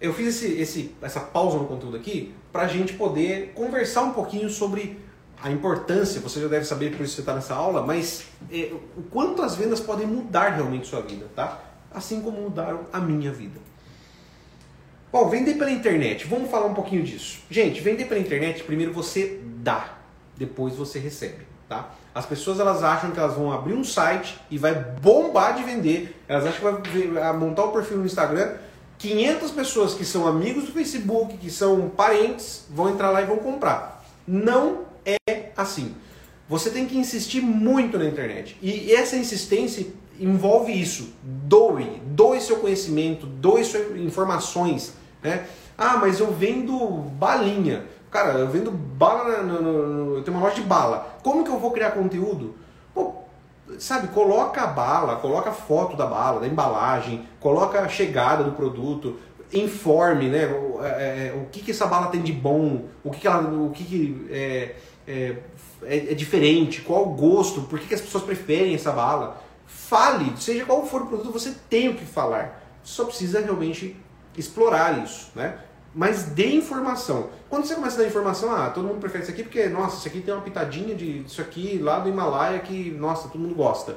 [0.00, 4.12] eu fiz esse, esse, essa pausa no conteúdo aqui para a gente poder conversar um
[4.12, 4.98] pouquinho sobre
[5.42, 9.02] a importância, você já deve saber por isso você está nessa aula, mas é, o
[9.02, 11.60] quanto as vendas podem mudar realmente sua vida, tá?
[11.94, 13.60] assim como mudaram a minha vida.
[15.12, 17.42] Bom, vender pela internet, vamos falar um pouquinho disso.
[17.48, 19.96] Gente, vender pela internet, primeiro você dá,
[20.36, 21.90] depois você recebe, tá?
[22.14, 26.22] As pessoas elas acham que elas vão abrir um site e vai bombar de vender.
[26.28, 28.54] Elas acham que vai montar o um perfil no Instagram
[28.98, 33.38] 500 pessoas que são amigos do Facebook, que são parentes, vão entrar lá e vão
[33.38, 34.04] comprar.
[34.26, 35.94] Não é assim.
[36.48, 38.56] Você tem que insistir muito na internet.
[38.62, 39.86] E essa insistência
[40.18, 41.12] envolve isso.
[41.22, 44.94] Doe, doe seu conhecimento, doe suas informações.
[45.22, 45.46] Né?
[45.76, 46.78] Ah, mas eu vendo
[47.18, 47.84] balinha.
[48.14, 51.18] Cara, eu vendo bala, no, no, no, eu tenho uma loja de bala.
[51.20, 52.54] Como que eu vou criar conteúdo?
[52.94, 53.12] Pô,
[53.76, 58.52] sabe, coloca a bala, coloca a foto da bala, da embalagem, coloca a chegada do
[58.52, 59.18] produto,
[59.52, 60.86] informe, né, o, é,
[61.26, 63.82] é, o que, que essa bala tem de bom, o que, que ela, o que,
[63.82, 64.76] que é,
[65.08, 65.36] é,
[65.82, 69.42] é, é diferente, qual o gosto, por que, que as pessoas preferem essa bala.
[69.66, 72.62] Fale, seja qual for o produto, você tem o que falar.
[72.84, 73.96] Só precisa realmente
[74.38, 75.58] explorar isso, né?
[75.94, 77.30] Mas dê informação.
[77.48, 80.08] Quando você começa a dar informação, ah, todo mundo prefere isso aqui porque, nossa, isso
[80.08, 83.96] aqui tem uma pitadinha de isso aqui lá do Himalaia que, nossa, todo mundo gosta.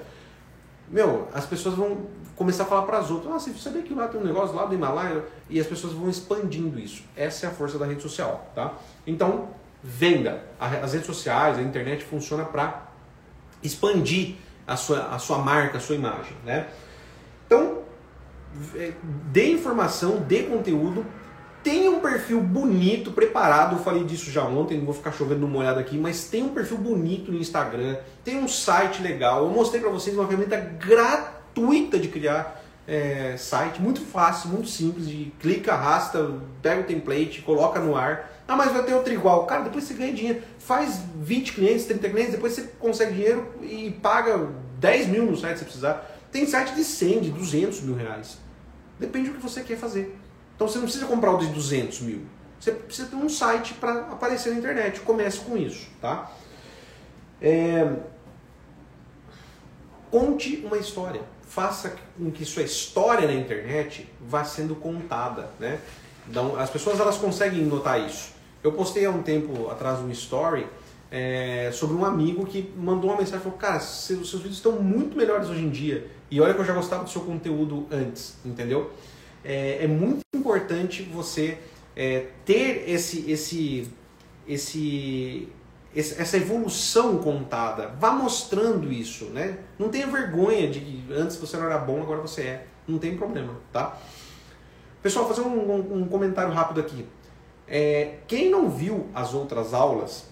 [0.90, 2.06] Meu, as pessoas vão
[2.36, 4.66] começar a falar para as outras, ah, você sabia que lá tem um negócio lá
[4.66, 5.26] do Himalaia?
[5.50, 7.04] E as pessoas vão expandindo isso.
[7.16, 8.76] Essa é a força da rede social, tá?
[9.06, 9.50] Então,
[9.84, 10.44] venda.
[10.60, 12.88] As redes sociais, a internet funciona para
[13.64, 14.36] expandir
[14.68, 16.68] a sua, a sua marca, a sua imagem, né?
[17.46, 17.80] Então,
[18.76, 18.94] é,
[19.32, 21.06] dê informação, dê conteúdo,
[21.64, 23.76] tenha um perfil bonito, preparado.
[23.76, 26.50] Eu falei disso já ontem, não vou ficar chovendo numa olhada aqui, mas tem um
[26.50, 29.44] perfil bonito no Instagram, tem um site legal.
[29.44, 35.08] Eu mostrei para vocês uma ferramenta gratuita de criar é, site, muito fácil, muito simples.
[35.08, 38.32] De clica, arrasta, pega o template, coloca no ar.
[38.48, 39.46] Ah, mas vai ter outro igual.
[39.46, 40.42] Cara, depois você ganha dinheiro.
[40.58, 45.58] Faz 20 clientes, 30 clientes, depois você consegue dinheiro e paga 10 mil no site
[45.58, 46.10] se precisar.
[46.32, 48.38] Tem site de 100, de 200 mil reais.
[48.98, 50.18] Depende do que você quer fazer.
[50.58, 52.26] Então você não precisa comprar o de 200 mil.
[52.60, 55.00] Você precisa ter um site para aparecer na internet.
[55.02, 56.32] Comece com isso, tá?
[57.40, 57.94] É...
[60.10, 61.22] Conte uma história.
[61.44, 65.80] Faça com que sua história na internet vá sendo contada, né?
[66.28, 68.32] Então, as pessoas elas conseguem notar isso.
[68.64, 70.68] Eu postei há um tempo atrás um story
[71.12, 74.74] é, sobre um amigo que mandou uma mensagem e falou: Cara, seus, seus vídeos estão
[74.74, 76.10] muito melhores hoje em dia.
[76.30, 78.92] E olha que eu já gostava do seu conteúdo antes, entendeu?
[79.48, 81.58] É, é muito importante você
[81.96, 83.90] é, ter esse, esse,
[84.46, 85.48] esse,
[85.96, 87.96] essa evolução contada.
[87.98, 89.60] Vá mostrando isso, né?
[89.80, 92.68] Não tenha vergonha de que antes você não era bom, agora você é.
[92.86, 93.98] Não tem problema, tá?
[95.02, 97.08] Pessoal, fazer um, um, um comentário rápido aqui.
[97.66, 100.30] É, quem não viu as outras aulas,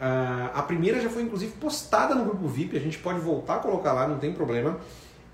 [0.00, 3.92] a primeira já foi inclusive postada no grupo VIP, a gente pode voltar a colocar
[3.92, 4.78] lá, não tem problema.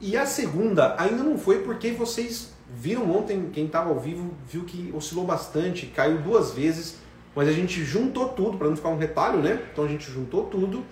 [0.01, 4.65] E a segunda ainda não foi porque vocês viram ontem, quem estava ao vivo viu
[4.65, 6.97] que oscilou bastante, caiu duas vezes,
[7.35, 9.63] mas a gente juntou tudo para não ficar um retalho, né?
[9.73, 10.85] Então a gente juntou tudo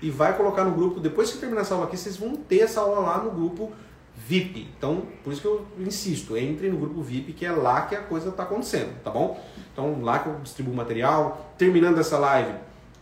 [0.00, 1.00] e vai colocar no grupo.
[1.00, 3.72] Depois que terminar essa aula aqui, vocês vão ter essa aula lá no grupo
[4.16, 4.68] VIP.
[4.76, 8.00] Então, por isso que eu insisto, entre no grupo VIP, que é lá que a
[8.00, 9.42] coisa está acontecendo, tá bom?
[9.72, 11.54] Então, lá que eu distribuo material.
[11.58, 12.52] Terminando essa live,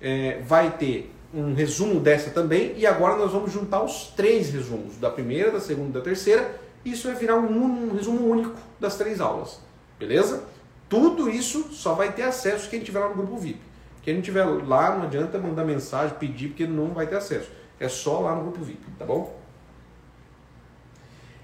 [0.01, 2.75] é, vai ter um resumo dessa também.
[2.77, 6.61] E agora nós vamos juntar os três resumos, da primeira, da segunda e da terceira.
[6.85, 9.61] Isso vai virar um, um resumo único das três aulas,
[9.99, 10.45] beleza?
[10.89, 13.61] Tudo isso só vai ter acesso quem tiver lá no grupo VIP.
[14.03, 17.51] Quem não tiver lá, não adianta mandar mensagem, pedir, porque não vai ter acesso.
[17.79, 19.41] É só lá no grupo VIP, tá bom?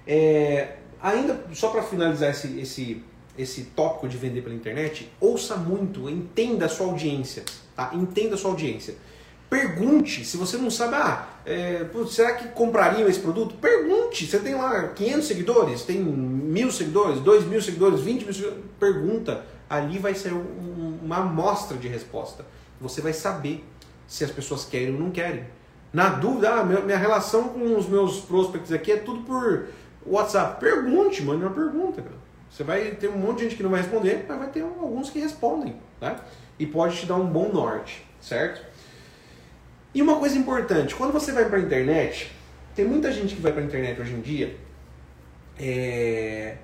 [0.05, 3.03] É, ainda, só para finalizar esse, esse,
[3.37, 7.43] esse tópico de vender pela internet, ouça muito, entenda a sua audiência,
[7.75, 7.91] tá?
[7.93, 8.95] Entenda a sua audiência.
[9.49, 13.55] Pergunte, se você não sabe, ah, é, será que comprariam esse produto?
[13.55, 18.63] Pergunte, você tem lá 500 seguidores, tem mil seguidores, dois mil seguidores, 20 mil seguidores,
[18.79, 22.45] pergunta, ali vai ser um, uma amostra de resposta.
[22.79, 23.65] Você vai saber
[24.07, 25.43] se as pessoas querem ou não querem.
[25.91, 29.65] Na dúvida, ah, minha, relação com os meus prospects aqui é tudo por
[30.05, 30.59] WhatsApp.
[30.59, 32.03] Pergunte, mande uma pergunta.
[32.03, 32.15] Cara.
[32.49, 35.09] Você vai ter um monte de gente que não vai responder, mas vai ter alguns
[35.09, 35.75] que respondem.
[35.99, 36.23] Tá?
[36.59, 38.68] E pode te dar um bom norte, certo?
[39.93, 42.31] E uma coisa importante, quando você vai para a internet,
[42.75, 44.55] tem muita gente que vai para a internet hoje em dia
[45.59, 46.57] é,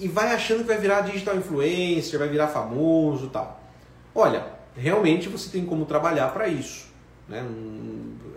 [0.00, 3.60] e vai achando que vai virar digital influencer, vai virar famoso tal.
[4.14, 6.88] Olha, realmente você tem como trabalhar para isso.
[7.28, 7.44] Né?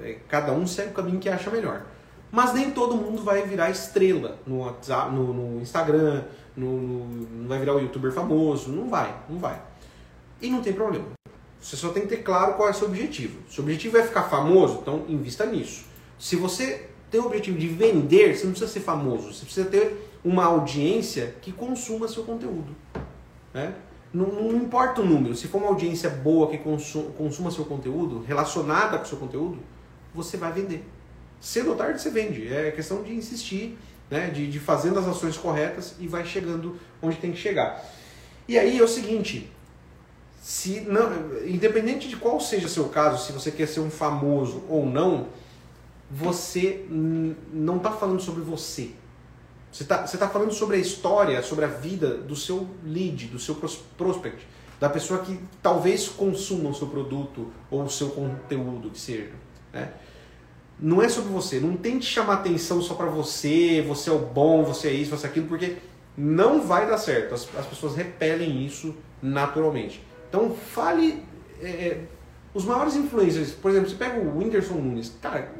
[0.01, 1.85] É, cada um segue o caminho que acha melhor.
[2.31, 6.23] Mas nem todo mundo vai virar estrela no, WhatsApp, no, no Instagram,
[6.57, 9.61] no, no, não vai virar o youtuber famoso, não vai, não vai.
[10.41, 11.05] E não tem problema.
[11.63, 13.39] Você só tem que ter claro qual é o seu objetivo.
[13.49, 15.85] Se o objetivo é ficar famoso, então invista nisso.
[16.19, 20.09] Se você tem o objetivo de vender, você não precisa ser famoso, você precisa ter
[20.25, 22.75] uma audiência que consuma seu conteúdo.
[23.53, 23.73] Né?
[24.13, 28.23] Não, não, importa o número, se for uma audiência boa que consuma, consuma seu conteúdo,
[28.27, 29.57] relacionada com seu conteúdo,
[30.13, 30.83] você vai vender
[31.43, 32.51] cedo ou tarde você vende.
[32.51, 33.77] É questão de insistir,
[34.09, 34.29] né?
[34.29, 37.83] De, de fazendo as ações corretas e vai chegando onde tem que chegar.
[38.47, 39.51] E aí é o seguinte,
[40.43, 41.09] se não,
[41.47, 45.27] independente de qual seja seu caso, se você quer ser um famoso ou não,
[46.11, 48.91] você não está falando sobre você.
[49.71, 53.39] Você está você tá falando sobre a história, sobre a vida do seu lead, do
[53.39, 53.55] seu
[53.97, 54.45] prospect,
[54.81, 59.31] da pessoa que talvez consuma o seu produto ou o seu conteúdo, que seja.
[59.71, 59.93] Né?
[60.77, 61.61] Não é sobre você.
[61.61, 65.25] Não tente chamar atenção só para você, você é o bom, você é isso, você
[65.25, 65.77] é aquilo, porque
[66.17, 67.33] não vai dar certo.
[67.33, 70.11] As, as pessoas repelem isso naturalmente.
[70.33, 71.23] Então fale.
[71.61, 72.01] É, é,
[72.55, 75.51] os maiores influencers, por exemplo, você pega o Whindersson Nunes, cara,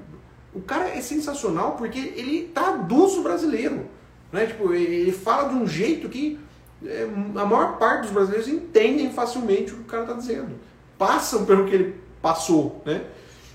[0.53, 3.85] o cara é sensacional porque ele traduz o brasileiro.
[4.31, 4.47] Né?
[4.47, 6.39] Tipo, ele fala de um jeito que
[6.85, 7.03] é,
[7.35, 10.55] a maior parte dos brasileiros entendem facilmente o que o cara está dizendo.
[10.97, 12.81] Passam pelo que ele passou.
[12.85, 13.05] Né?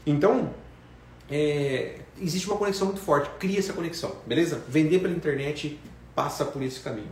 [0.06, 0.52] Então,
[1.30, 3.30] é, existe uma conexão muito forte.
[3.38, 4.62] Cria essa conexão, beleza?
[4.68, 5.78] Vender pela internet
[6.14, 7.10] passa por esse caminho.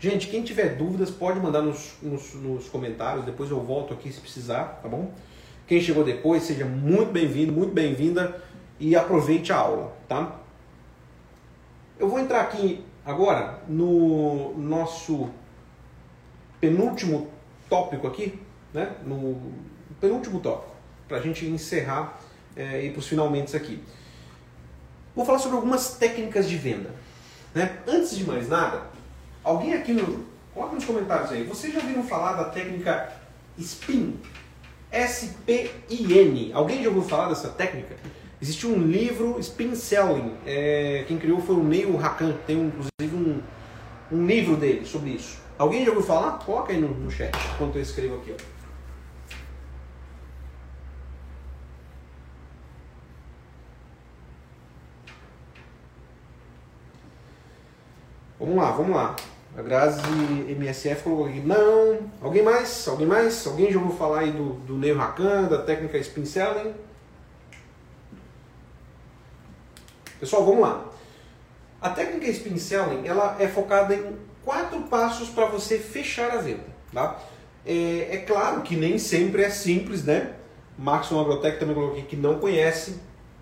[0.00, 4.20] Gente, quem tiver dúvidas pode mandar nos, nos, nos, comentários, depois eu volto aqui se
[4.20, 5.12] precisar, tá bom?
[5.66, 8.40] Quem chegou depois, seja muito bem-vindo, muito bem-vinda
[8.78, 10.38] e aproveite a aula, tá?
[11.98, 15.30] Eu vou entrar aqui agora no nosso
[16.60, 17.28] penúltimo
[17.68, 18.40] tópico aqui,
[18.72, 18.94] né?
[19.04, 19.52] No
[20.00, 20.76] penúltimo tópico,
[21.08, 22.20] para a gente encerrar
[22.54, 23.82] é, e para os finalmente aqui.
[25.12, 26.90] Vou falar sobre algumas técnicas de venda.
[27.52, 27.78] Né?
[27.88, 28.82] Antes de mais nada,
[29.42, 30.24] Alguém aqui no.
[30.54, 31.44] Coloca nos comentários aí.
[31.44, 33.12] Vocês já ouviram falar da técnica
[33.58, 34.18] SPIN?
[34.90, 36.52] S-P-I-N.
[36.52, 37.96] Alguém já ouviu falar dessa técnica?
[38.40, 40.32] Existe um livro, Spin Selling.
[40.46, 42.34] É, quem criou foi o Neil Hakan.
[42.46, 43.40] Tem inclusive um,
[44.12, 45.38] um livro dele sobre isso.
[45.58, 46.38] Alguém já ouviu falar?
[46.38, 48.32] Coloca aí no, no chat enquanto eu escrevo aqui.
[48.32, 48.57] Ó.
[58.38, 59.16] Vamos lá, vamos lá.
[59.56, 60.00] A Grazi
[60.48, 61.98] MSF colocou aqui, não.
[62.22, 62.86] Alguém mais?
[62.86, 63.44] Alguém mais?
[63.44, 66.72] Alguém já ouviu falar aí do, do Neil Hakan, da técnica Spin Selling?
[70.20, 70.84] Pessoal, vamos lá.
[71.80, 76.66] A técnica Spin Selling, ela é focada em quatro passos para você fechar a venda,
[76.92, 77.18] tá?
[77.66, 80.34] É, é, claro que nem sempre é simples, né?
[80.78, 83.00] Maxon Agrotech também coloquei que não conhece.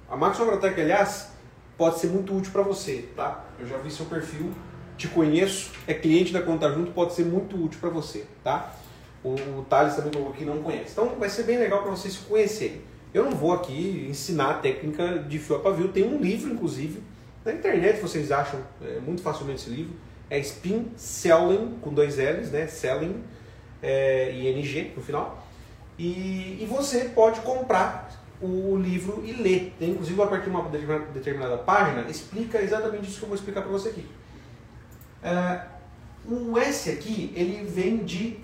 [0.08, 1.28] A Maxon Agrotech, aliás,
[1.76, 3.44] pode ser muito útil para você, tá?
[3.58, 4.52] Eu já vi seu perfil
[4.96, 8.74] te conheço, é cliente da Conta Junto, pode ser muito útil para você, tá?
[9.22, 10.92] O, o Thales também colocou que não conhece.
[10.92, 12.80] Então vai ser bem legal para vocês se conhecerem.
[13.12, 17.02] Eu não vou aqui ensinar a técnica de fio a pavio, tem um livro inclusive,
[17.44, 19.94] na internet vocês acham é, muito facilmente esse livro,
[20.28, 22.66] é Spin Selling, com dois L's, né?
[22.66, 23.22] Selling
[23.80, 25.46] é, e NG no final.
[25.96, 29.72] E, e você pode comprar o livro e ler.
[29.78, 30.68] Tem, inclusive, a partir de uma
[31.14, 34.04] determinada página, explica exatamente isso que eu vou explicar para você aqui.
[35.26, 35.66] É,
[36.24, 38.38] o S aqui, ele vem de...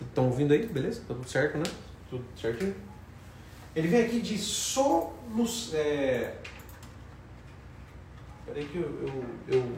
[0.00, 0.26] Estão é...
[0.26, 0.66] ouvindo aí?
[0.66, 1.02] Beleza?
[1.06, 1.64] Tá tudo certo, né?
[2.08, 2.74] Tudo certinho?
[3.76, 5.78] Ele vem aqui de solução...
[5.78, 6.38] É...
[8.46, 9.72] Peraí que eu, eu, eu,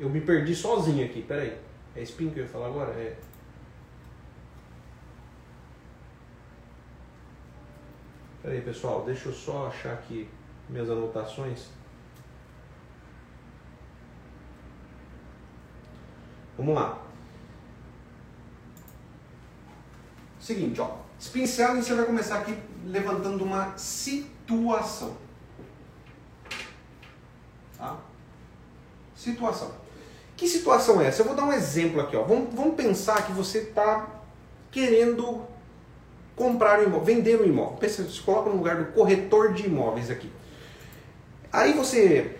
[0.00, 1.58] eu me perdi sozinho aqui, peraí.
[1.96, 2.92] É spin que eu ia falar agora?
[2.92, 3.16] É...
[8.42, 10.28] Peraí pessoal, deixa eu só achar aqui
[10.68, 11.80] minhas anotações.
[16.62, 16.96] Vamos lá.
[20.38, 20.98] Seguinte, ó.
[21.18, 25.16] Spin selling, você vai começar aqui levantando uma situação.
[27.76, 27.96] Tá?
[29.16, 29.74] Situação.
[30.36, 31.22] Que situação é essa?
[31.22, 32.16] Eu vou dar um exemplo aqui.
[32.16, 32.22] Ó.
[32.22, 34.08] Vamos, vamos pensar que você está
[34.70, 35.44] querendo
[36.36, 37.76] comprar um imóvel, vender um imóvel.
[37.78, 40.30] Pensa, você coloca no lugar do corretor de imóveis aqui.
[41.52, 42.38] Aí você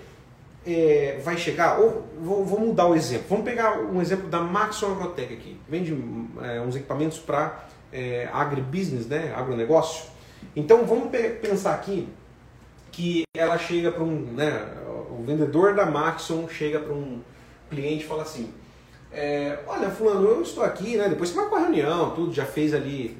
[0.67, 4.93] é, vai chegar, ou vou, vou, mudar o exemplo, vamos pegar um exemplo da Maxon
[4.93, 5.97] Agrotech aqui, vende
[6.41, 10.11] é, uns equipamentos para é, agribusiness, né, agronegócio.
[10.55, 11.09] Então vamos
[11.41, 12.09] pensar aqui
[12.91, 14.69] que ela chega para um, né,
[15.11, 17.21] o vendedor da Maxon chega para um
[17.71, 18.53] cliente e fala assim,
[19.11, 22.73] é, olha fulano, eu estou aqui, né, depois você marcou uma reunião, tudo, já fez
[22.73, 23.17] ali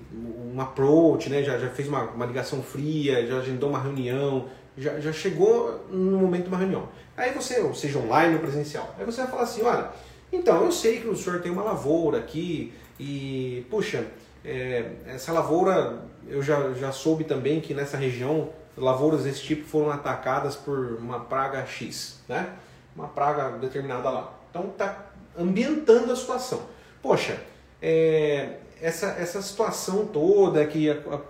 [0.55, 4.99] um approach, né, já, já fez uma, uma ligação fria, já agendou uma reunião, já,
[5.01, 6.89] já chegou no momento de uma reunião.
[7.17, 9.91] Aí você, ou seja, online ou presencial, aí você vai falar assim, olha,
[10.33, 14.07] então eu sei que o senhor tem uma lavoura aqui e, puxa,
[14.45, 19.91] é, essa lavoura, eu já, já soube também que nessa região lavouras desse tipo foram
[19.91, 22.55] atacadas por uma praga X, né?
[22.97, 24.33] Uma praga determinada lá.
[24.51, 25.07] Então tá
[25.39, 26.63] ambientando a situação.
[27.03, 27.39] Poxa,
[27.81, 30.89] é, essa, essa situação toda que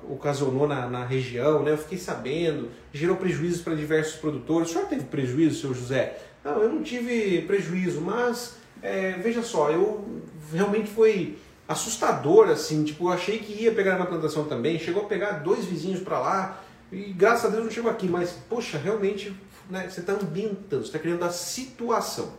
[0.08, 1.72] ocasionou na, na região, né?
[1.72, 4.70] eu fiquei sabendo, gerou prejuízos para diversos produtores.
[4.70, 6.18] O senhor teve prejuízo, seu José?
[6.42, 11.36] Não, eu não tive prejuízo, mas é, veja só, eu realmente foi
[11.68, 15.66] assustador, assim, tipo, eu achei que ia pegar na plantação também, chegou a pegar dois
[15.66, 19.34] vizinhos para lá, e graças a Deus não chegou aqui, mas, poxa, realmente,
[19.68, 22.32] né, você está ambientando, você está criando a situação.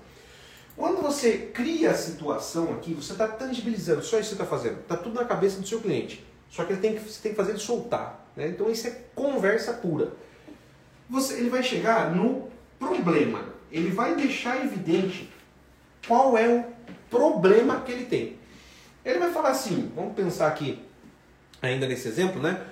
[0.75, 4.79] Quando você cria a situação aqui, você está tangibilizando, só isso que você está fazendo.
[4.79, 6.25] Está tudo na cabeça do seu cliente.
[6.49, 8.27] Só que ele tem que, você tem que fazer ele soltar.
[8.35, 8.47] Né?
[8.47, 10.11] Então isso é conversa pura.
[11.09, 12.49] Você, ele vai chegar no
[12.79, 13.45] problema.
[13.71, 15.29] Ele vai deixar evidente
[16.07, 16.65] qual é o
[17.09, 18.37] problema que ele tem.
[19.05, 20.79] Ele vai falar assim, vamos pensar aqui,
[21.61, 22.65] ainda nesse exemplo, né?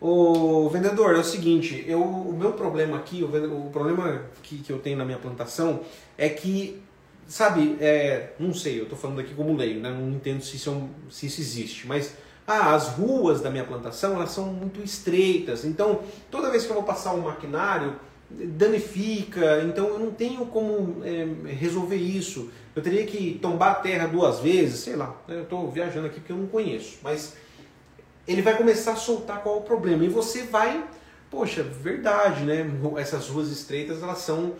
[0.00, 4.70] O vendedor, é o seguinte, eu, o meu problema aqui, o, o problema que, que
[4.70, 5.80] eu tenho na minha plantação
[6.16, 6.80] é que
[7.28, 9.90] sabe, é, não sei, eu estou falando aqui como leigo, né?
[9.90, 12.16] não entendo se isso, é se isso existe, mas
[12.46, 16.00] ah, as ruas da minha plantação elas são muito estreitas, então
[16.30, 17.96] toda vez que eu vou passar um maquinário
[18.30, 22.50] danifica, então eu não tenho como é, resolver isso.
[22.76, 25.36] Eu teria que tombar a terra duas vezes, sei lá, né?
[25.36, 27.36] eu estou viajando aqui porque eu não conheço, mas
[28.26, 30.84] ele vai começar a soltar qual é o problema e você vai,
[31.30, 32.70] poxa, verdade, né?
[32.98, 34.54] Essas ruas estreitas elas são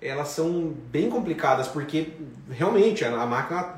[0.00, 2.08] elas são bem complicadas, porque
[2.50, 3.74] realmente a máquina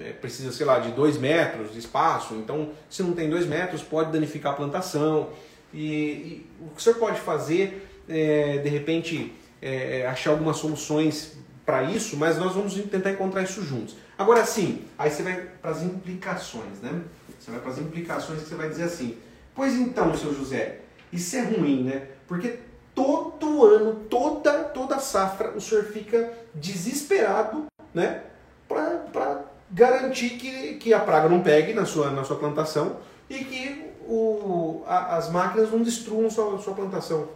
[0.00, 3.82] é, precisa, sei lá, de 2 metros de espaço, então se não tem 2 metros
[3.82, 5.30] pode danificar a plantação.
[5.72, 10.58] E, e, o que o senhor pode fazer, é, de repente, é, é achar algumas
[10.58, 13.96] soluções para isso, mas nós vamos tentar encontrar isso juntos.
[14.16, 17.02] Agora sim, aí você vai para as implicações, né?
[17.38, 19.18] Você vai para as implicações que você vai dizer assim,
[19.54, 20.80] pois então, seu José,
[21.12, 22.06] isso é ruim, né?
[22.26, 22.58] Porque
[22.96, 28.22] todo ano, toda, toda safra, o senhor fica desesperado, né?
[28.66, 32.96] Para garantir que, que a praga não pegue na sua, na sua plantação
[33.28, 37.28] e que o, a, as máquinas não destruam sua, sua plantação.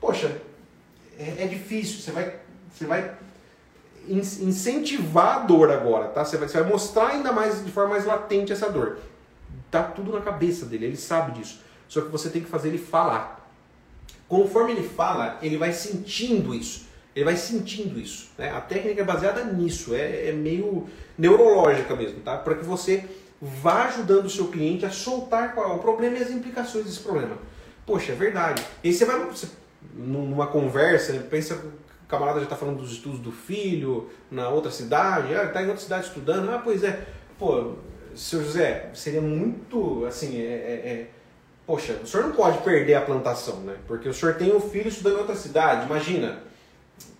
[0.00, 0.40] Poxa,
[1.18, 2.36] é, é difícil, você vai,
[2.72, 3.14] você vai
[4.06, 6.24] incentivar a dor agora, tá?
[6.24, 8.98] Você vai, você vai mostrar ainda mais, de forma mais latente essa dor.
[9.68, 11.60] Tá tudo na cabeça dele, ele sabe disso.
[11.88, 13.37] Só que você tem que fazer ele falar.
[14.28, 16.86] Conforme ele fala, ele vai sentindo isso.
[17.16, 18.30] Ele vai sentindo isso.
[18.36, 18.50] Né?
[18.50, 22.36] A técnica é baseada nisso, é, é meio neurológica mesmo, tá?
[22.36, 23.04] Para que você
[23.40, 27.00] vá ajudando o seu cliente a soltar qual é o problema e as implicações desse
[27.00, 27.38] problema.
[27.86, 28.62] Poxa, é verdade.
[28.84, 29.48] E você vai você,
[29.94, 31.72] numa conversa, pensa que o
[32.06, 35.82] camarada já está falando dos estudos do filho na outra cidade, ah, está em outra
[35.82, 37.06] cidade estudando, ah, pois é.
[37.38, 37.76] Pô,
[38.14, 41.10] seu José, seria muito, assim, é, é, é
[41.68, 43.76] poxa, o senhor não pode perder a plantação, né?
[43.86, 46.42] Porque o senhor tem um filho estudando em outra cidade, imagina.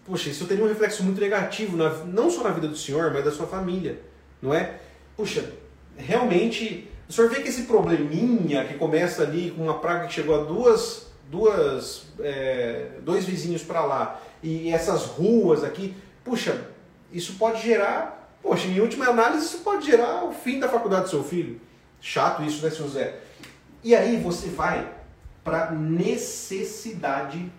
[0.07, 3.23] Poxa, isso teria um reflexo muito negativo, na, não só na vida do senhor, mas
[3.23, 4.01] da sua família,
[4.41, 4.77] não é?
[5.15, 5.53] Puxa,
[5.99, 10.41] realmente, o senhor vê que esse probleminha que começa ali com uma praga que chegou
[10.41, 15.95] a duas, duas, é, dois vizinhos para lá, e essas ruas aqui,
[16.25, 16.69] puxa,
[17.13, 21.11] isso pode gerar, poxa, em última análise, isso pode gerar o fim da faculdade do
[21.11, 21.61] seu filho.
[22.01, 23.28] Chato isso, né, seu Zé?
[23.83, 24.93] E aí você vai
[25.45, 27.51] para necessidade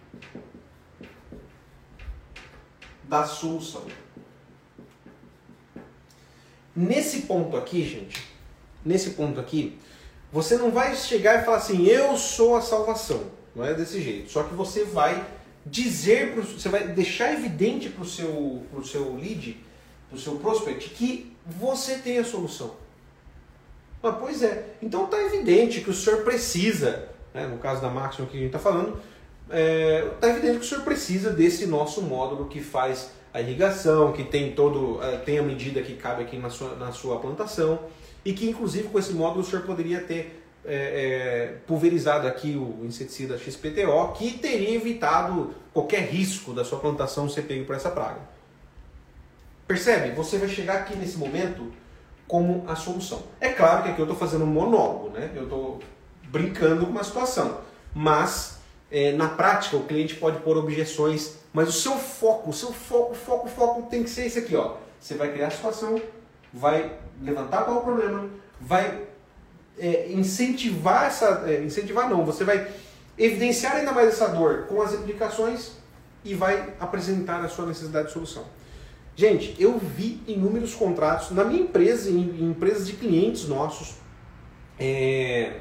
[3.03, 3.85] da solução.
[6.75, 8.23] Nesse ponto aqui, gente,
[8.85, 9.77] nesse ponto aqui,
[10.31, 13.23] você não vai chegar e falar assim, eu sou a salvação.
[13.55, 14.31] Não é desse jeito.
[14.31, 15.25] Só que você vai
[15.65, 19.57] dizer, pro, você vai deixar evidente para o seu, pro seu lead,
[20.07, 22.75] para o seu prospect, que você tem a solução.
[24.01, 24.75] Ah, pois é.
[24.81, 28.55] Então está evidente que o senhor precisa, né, no caso da máxima que a gente
[28.55, 28.99] está falando,
[29.45, 34.11] está é, tá evidente que o senhor precisa desse nosso módulo que faz a irrigação,
[34.11, 37.79] que tem todo, é, tem a medida que cabe aqui na sua, na sua plantação
[38.23, 42.85] e que inclusive com esse módulo o senhor poderia ter é, é, pulverizado aqui o
[42.85, 48.19] inseticida XPTO, que teria evitado qualquer risco da sua plantação ser pego por essa praga.
[49.67, 50.15] Percebe?
[50.15, 51.71] Você vai chegar aqui nesse momento
[52.29, 53.23] como a solução.
[53.41, 55.31] É claro que aqui eu estou fazendo um monólogo, né?
[55.35, 55.79] eu estou
[56.25, 57.61] brincando com uma situação,
[57.91, 58.59] mas
[58.91, 63.15] é, na prática o cliente pode pôr objeções, mas o seu foco, o seu foco,
[63.15, 64.55] foco, foco tem que ser esse aqui.
[64.55, 64.75] Ó.
[64.99, 65.99] Você vai criar a situação,
[66.53, 68.29] vai levantar qual o problema,
[68.61, 69.07] vai
[69.79, 71.45] é, incentivar essa.
[71.47, 72.67] É, incentivar não, você vai
[73.17, 75.71] evidenciar ainda mais essa dor com as implicações
[76.23, 78.45] e vai apresentar a sua necessidade de solução.
[79.19, 83.95] Gente, eu vi inúmeros contratos na minha empresa, em, em empresas de clientes nossos,
[84.79, 85.57] é,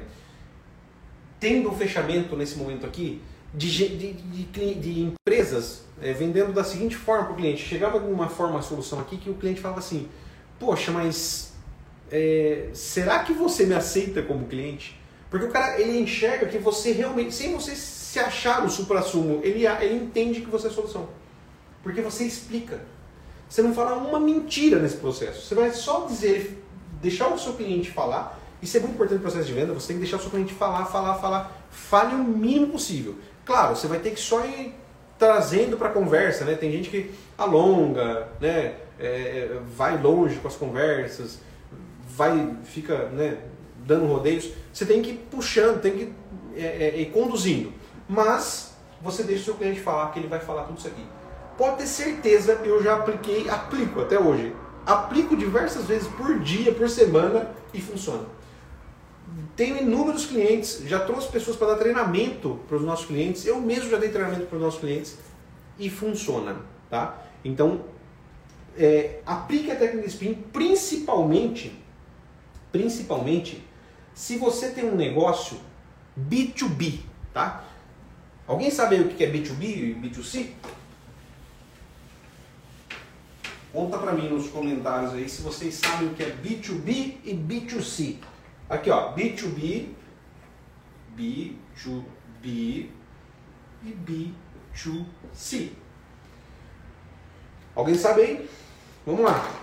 [1.41, 3.21] tendo o fechamento nesse momento aqui
[3.53, 7.61] de, de, de, de empresas é, vendendo da seguinte forma para o cliente.
[7.61, 10.07] Chegava de uma forma a solução aqui que o cliente falava assim,
[10.57, 11.51] poxa, mas
[12.09, 14.97] é, será que você me aceita como cliente?
[15.29, 19.67] Porque o cara ele enxerga que você realmente, sem você se achar o supra-sumo, ele,
[19.67, 21.09] ele entende que você é a solução.
[21.83, 22.97] Porque você explica.
[23.49, 25.41] Você não fala uma mentira nesse processo.
[25.41, 26.63] Você vai só dizer,
[27.01, 28.39] deixar o seu cliente falar.
[28.61, 29.73] Isso é muito importante no processo de venda.
[29.73, 31.65] Você tem que deixar o seu cliente falar, falar, falar.
[31.71, 33.15] Fale o mínimo possível.
[33.43, 34.75] Claro, você vai ter que só ir
[35.17, 36.53] trazendo para a conversa, né?
[36.53, 38.75] Tem gente que alonga, né?
[38.99, 41.39] É, vai longe com as conversas,
[42.15, 43.39] vai, fica, né?
[43.79, 44.51] Dando rodeios.
[44.71, 46.13] Você tem que ir puxando, tem que
[46.55, 47.73] é, é, ir conduzindo.
[48.07, 51.03] Mas você deixa o seu cliente falar, que ele vai falar tudo isso aqui.
[51.59, 54.55] Pode ter certeza, eu já apliquei, aplico até hoje.
[54.85, 58.23] Aplico diversas vezes por dia, por semana e funciona.
[59.57, 63.45] Tenho inúmeros clientes, já trouxe pessoas para dar treinamento para os nossos clientes.
[63.45, 65.17] Eu mesmo já dei treinamento para os nossos clientes
[65.77, 66.55] e funciona,
[66.89, 67.25] tá?
[67.43, 67.81] Então,
[68.77, 71.77] é, aplique a técnica de spin principalmente,
[72.71, 73.61] principalmente,
[74.13, 75.57] se você tem um negócio
[76.17, 76.99] B2B,
[77.33, 77.65] tá?
[78.47, 80.51] Alguém sabe o que é B2B e B2C?
[83.71, 88.17] Conta para mim nos comentários aí se vocês sabem o que é B2B e B2C.
[88.67, 89.89] Aqui ó, B2B,
[91.15, 92.89] B2B
[93.83, 94.33] e
[94.73, 95.69] B2C.
[97.75, 98.49] Alguém sabe aí?
[99.05, 99.59] Vamos lá.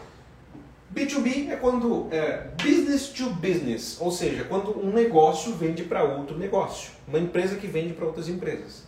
[0.94, 6.38] B2B é quando é business to business, ou seja, quando um negócio vende para outro
[6.38, 8.84] negócio, uma empresa que vende para outras empresas.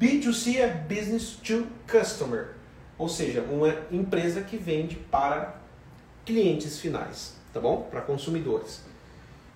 [0.00, 2.54] B2C é business to customer,
[2.98, 5.56] ou seja, uma empresa que vende para
[6.24, 7.88] clientes finais, tá bom?
[7.90, 8.82] Para consumidores.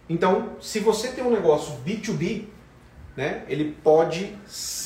[0.08, 2.44] Então, se você tem um negócio B2B,
[3.16, 4.36] né, ele pode,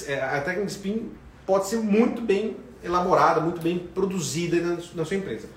[0.06, 1.10] é, a técnica spin
[1.46, 5.48] pode ser muito bem elaborada, muito bem produzida na, na sua empresa.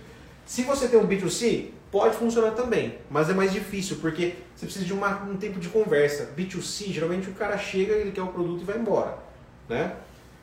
[0.46, 4.86] Se você tem um B2C, pode funcionar também, mas é mais difícil porque você precisa
[4.86, 6.30] de uma, um tempo de conversa.
[6.38, 9.18] B2C, geralmente o cara chega, ele quer o produto e vai embora,
[9.68, 9.94] né?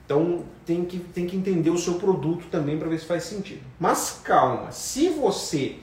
[0.05, 3.63] Então tem que, tem que entender o seu produto também para ver se faz sentido.
[3.79, 5.77] Mas calma, se você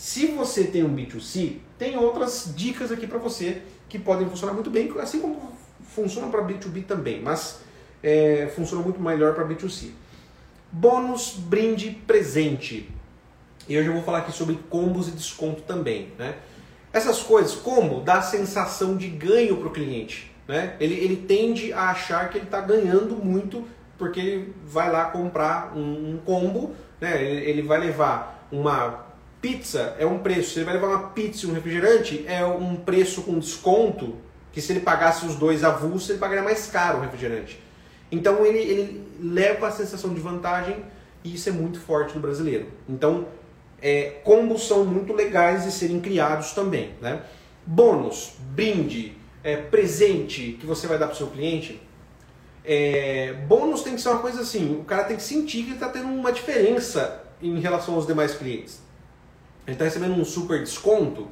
[0.00, 4.70] se você tem um B2C, tem outras dicas aqui para você que podem funcionar muito
[4.70, 5.52] bem, assim como
[5.94, 7.60] funciona para B2B também, mas
[8.02, 9.90] é, funciona muito melhor para B2C.
[10.72, 12.88] Bônus, brinde, presente.
[13.68, 16.08] E hoje eu vou falar aqui sobre combos e desconto também.
[16.18, 16.34] Né?
[16.94, 20.29] Essas coisas, como dá a sensação de ganho para o cliente.
[20.46, 20.76] Né?
[20.80, 23.66] Ele, ele tende a achar que ele está ganhando muito
[23.96, 27.22] porque ele vai lá comprar um, um combo, né?
[27.22, 29.06] ele, ele vai levar uma
[29.42, 32.76] pizza, é um preço, se ele vai levar uma pizza e um refrigerante, é um
[32.76, 34.16] preço com desconto,
[34.52, 37.62] que se ele pagasse os dois avulsos, ele pagaria mais caro o refrigerante.
[38.10, 40.82] Então ele, ele leva a sensação de vantagem
[41.22, 42.66] e isso é muito forte no brasileiro.
[42.88, 43.26] Então,
[43.80, 46.94] é, combos são muito legais de serem criados também.
[47.00, 47.20] Né?
[47.66, 51.80] Bônus, brinde, é, presente que você vai dar para o seu cliente,
[52.64, 55.88] é, bônus tem que ser uma coisa assim, o cara tem que sentir que está
[55.88, 58.80] tendo uma diferença em relação aos demais clientes.
[59.66, 61.28] Ele está recebendo um super desconto,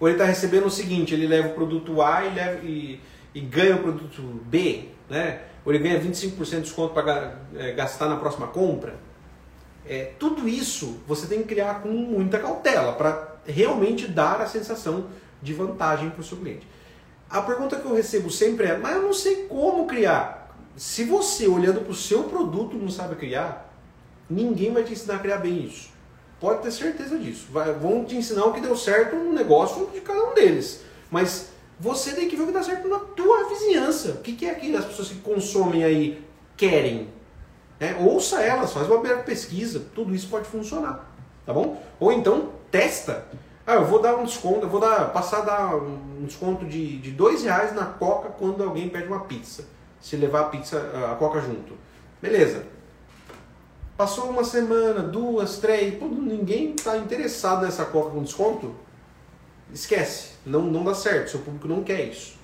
[0.00, 3.00] ou ele está recebendo o seguinte, ele leva o produto A e, leva, e,
[3.34, 5.42] e ganha o produto B, né?
[5.64, 8.96] ou ele ganha 25% de desconto para é, gastar na próxima compra.
[9.86, 15.06] É, tudo isso você tem que criar com muita cautela para realmente dar a sensação
[15.40, 16.66] de vantagem para o seu cliente.
[17.32, 20.54] A pergunta que eu recebo sempre é: mas eu não sei como criar.
[20.76, 23.74] Se você, olhando para o seu produto, não sabe criar,
[24.28, 25.88] ninguém vai te ensinar a criar bem isso.
[26.38, 27.46] Pode ter certeza disso.
[27.50, 30.82] Vai, vão te ensinar o que deu certo no negócio de cada um deles.
[31.10, 31.48] Mas
[31.80, 34.10] você tem que ver o que dá certo na tua vizinhança.
[34.10, 36.22] O que, que é que as pessoas que consomem aí
[36.54, 37.08] querem?
[37.80, 39.82] É, ouça elas, faz uma pesquisa.
[39.94, 41.10] Tudo isso pode funcionar.
[41.46, 41.82] Tá bom?
[41.98, 43.26] Ou então, testa.
[43.66, 46.98] Ah, eu vou dar um desconto, eu vou dar, passar a dar um desconto de,
[46.98, 49.64] de dois reais na Coca quando alguém pede uma pizza.
[50.00, 50.78] Se levar a pizza,
[51.12, 51.74] a Coca junto.
[52.20, 52.64] Beleza.
[53.96, 58.74] Passou uma semana, duas, três, pô, ninguém está interessado nessa Coca com desconto.
[59.72, 62.36] Esquece, não, não dá certo, seu público não quer isso.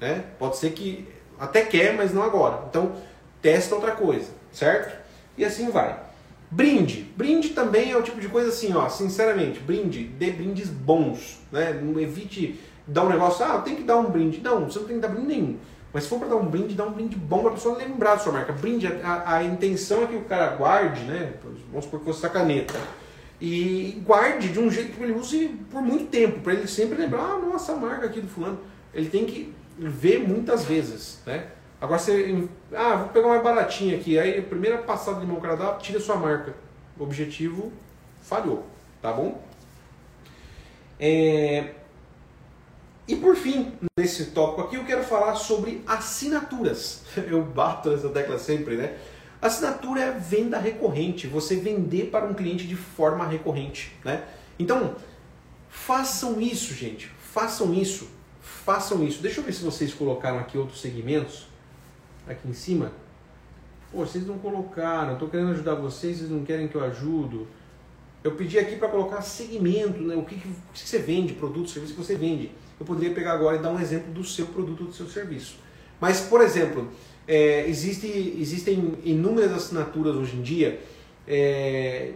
[0.00, 0.24] Né?
[0.38, 1.08] Pode ser que
[1.38, 2.64] até quer, mas não agora.
[2.68, 2.92] Então,
[3.40, 4.96] testa outra coisa, certo?
[5.38, 6.05] E assim vai.
[6.50, 7.12] Brinde.
[7.16, 11.72] Brinde também é o tipo de coisa assim, ó, sinceramente, brinde, dê brindes bons, né?
[11.72, 14.40] Não evite dar um negócio, ah, tenho que dar um brinde.
[14.40, 15.56] Não, você não tem que dar brinde nenhum.
[15.92, 18.14] Mas se for para dar um brinde, dá um brinde bom para a pessoa lembrar
[18.14, 18.52] da sua marca.
[18.52, 21.32] Brinde, a, a, intenção é que o cara guarde, né?
[21.70, 22.74] Vamos supor que fosse a caneta.
[23.40, 27.22] E guarde de um jeito que ele use por muito tempo, para ele sempre lembrar,
[27.22, 28.58] ah, nossa, a marca aqui do fulano.
[28.94, 31.46] Ele tem que ver muitas vezes, né?
[31.80, 32.48] Agora você.
[32.72, 34.18] Ah, vou pegar uma baratinha aqui.
[34.18, 36.54] Aí a primeira passada de mão que tira sua marca.
[36.98, 37.72] O objetivo
[38.22, 38.64] falhou,
[39.02, 39.42] tá bom?
[40.98, 41.74] É...
[43.06, 47.02] E por fim, nesse tópico aqui, eu quero falar sobre assinaturas.
[47.28, 48.96] Eu bato nessa tecla sempre, né?
[49.40, 54.24] Assinatura é venda recorrente, você vender para um cliente de forma recorrente, né?
[54.58, 54.96] Então,
[55.68, 57.08] façam isso, gente.
[57.20, 58.08] Façam isso.
[58.40, 59.22] Façam isso.
[59.22, 61.46] Deixa eu ver se vocês colocaram aqui outros segmentos
[62.28, 62.92] aqui em cima.
[63.90, 65.16] Pô, vocês não colocaram.
[65.16, 67.46] Tô querendo ajudar vocês, vocês não querem que eu ajudo.
[68.22, 70.16] Eu pedi aqui para colocar segmento, né?
[70.16, 72.50] O que, que, você vende, produto, serviço que você vende.
[72.78, 75.56] Eu poderia pegar agora e dar um exemplo do seu produto, do seu serviço.
[76.00, 76.88] Mas, por exemplo,
[77.26, 78.06] é, existe,
[78.38, 80.80] existem inúmeras assinaturas hoje em dia.
[81.26, 82.12] É,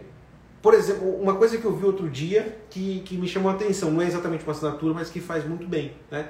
[0.61, 3.89] por exemplo, uma coisa que eu vi outro dia que, que me chamou a atenção,
[3.89, 5.93] não é exatamente uma assinatura, mas que faz muito bem.
[6.11, 6.29] Né?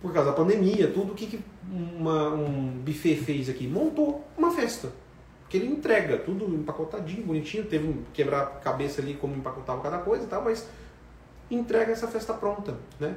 [0.00, 3.66] Por causa da pandemia, tudo o que, que uma, um buffet fez aqui?
[3.66, 4.90] Montou uma festa
[5.48, 10.24] que ele entrega tudo empacotadinho, bonitinho, teve um quebrar cabeça ali como empacotava cada coisa
[10.24, 10.66] e tal, mas
[11.50, 13.14] entrega essa festa pronta, né?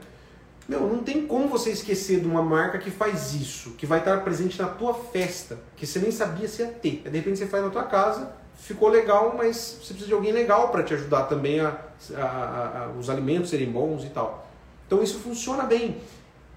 [0.67, 4.21] Meu, não tem como você esquecer de uma marca que faz isso, que vai estar
[4.21, 7.03] presente na tua festa, que você nem sabia se ia ter.
[7.03, 10.69] De repente você faz na tua casa, ficou legal, mas você precisa de alguém legal
[10.69, 11.79] para te ajudar também a,
[12.13, 14.45] a, a, os alimentos serem bons e tal.
[14.85, 15.97] Então isso funciona bem.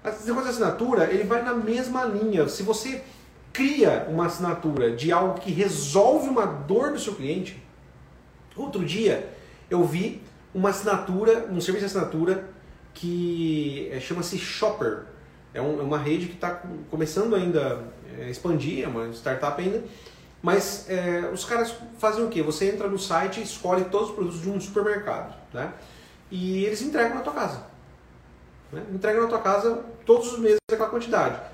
[0.03, 2.47] Esse negócio de assinatura, ele vai na mesma linha.
[2.47, 3.03] Se você
[3.53, 7.61] cria uma assinatura de algo que resolve uma dor do seu cliente.
[8.55, 9.29] Outro dia
[9.69, 10.21] eu vi
[10.53, 12.49] uma assinatura, um serviço de assinatura
[12.93, 15.03] que é, chama-se Shopper.
[15.53, 17.83] É, um, é, uma rede que está começando ainda
[18.19, 19.83] a expandir, é uma startup ainda.
[20.41, 22.41] Mas é, os caras fazem o quê?
[22.41, 25.35] Você entra no site e escolhe todos os produtos de um supermercado.
[25.53, 25.71] Né?
[26.29, 27.70] E eles entregam na tua casa.
[28.71, 28.83] Né?
[28.93, 31.51] Entregam na tua casa todos os meses aquela quantidade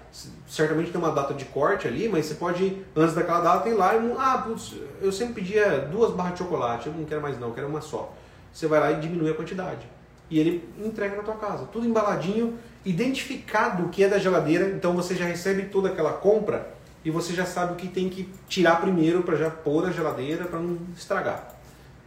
[0.47, 3.95] certamente tem uma data de corte ali, mas você pode, antes daquela data, ir lá
[3.95, 4.13] e.
[4.18, 7.53] Ah, putz, eu sempre pedia duas barras de chocolate, eu não quero mais não, eu
[7.53, 8.13] quero uma só.
[8.53, 9.88] Você vai lá e diminui a quantidade.
[10.30, 11.65] E ele entrega na tua casa.
[11.72, 16.76] Tudo embaladinho, identificado o que é da geladeira, então você já recebe toda aquela compra
[17.05, 20.45] e você já sabe o que tem que tirar primeiro para já pôr na geladeira
[20.45, 21.55] para não estragar.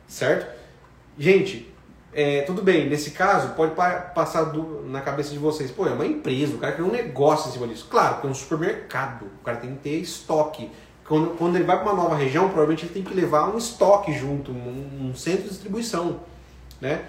[0.09, 0.59] Certo?
[1.19, 1.70] Gente,
[2.13, 3.73] é, tudo bem, nesse caso, pode
[4.15, 7.49] passar do, na cabeça de vocês, pô, é uma empresa, o cara quer um negócio
[7.49, 7.87] em cima disso.
[7.89, 10.71] Claro, porque é um supermercado, o cara tem que ter estoque.
[11.07, 14.13] Quando, quando ele vai para uma nova região, provavelmente ele tem que levar um estoque
[14.13, 16.21] junto, um, um, centro de distribuição.
[16.81, 17.05] Né?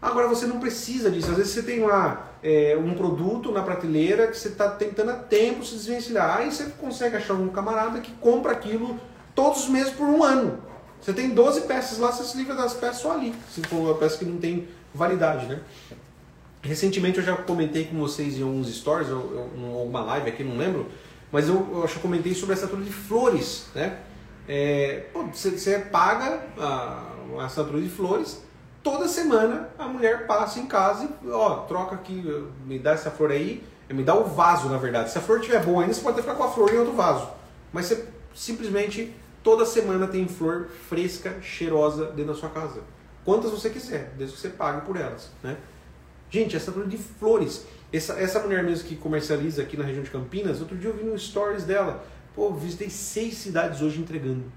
[0.00, 1.30] Agora você não precisa disso.
[1.30, 5.14] Às vezes você tem lá é, um produto na prateleira que você está tentando há
[5.14, 6.38] tempo se desvencilhar.
[6.38, 8.98] Aí você consegue achar um camarada que compra aquilo
[9.34, 10.58] todos os meses por um ano.
[11.04, 13.34] Você tem 12 peças lá, você se livra das peças só ali.
[13.50, 15.60] Se for uma peça que não tem validade, né?
[16.62, 19.50] Recentemente eu já comentei com vocês em alguns stories, ou,
[19.84, 20.86] uma live aqui, não lembro,
[21.30, 23.98] mas eu, eu acho que comentei sobre essa assinatura de flores, né?
[24.48, 28.42] É, pô, você, você, paga a, a assinatura de flores,
[28.82, 33.30] toda semana a mulher passa em casa e, ó, troca aqui, me dá essa flor
[33.30, 35.10] aí, me dá o vaso, na verdade.
[35.10, 36.94] Se a flor estiver boa ainda, você pode até ficar com a flor em outro
[36.94, 37.28] vaso.
[37.70, 39.14] Mas você simplesmente
[39.44, 42.80] Toda semana tem flor fresca, cheirosa dentro da sua casa.
[43.26, 45.30] Quantas você quiser, desde que você pague por elas.
[45.42, 45.58] Né?
[46.30, 47.66] Gente, essa flor de flores.
[47.92, 51.04] Essa, essa mulher mesmo que comercializa aqui na região de Campinas, outro dia eu vi
[51.04, 52.04] no stories dela.
[52.34, 54.50] Pô, visitei seis cidades hoje entregando.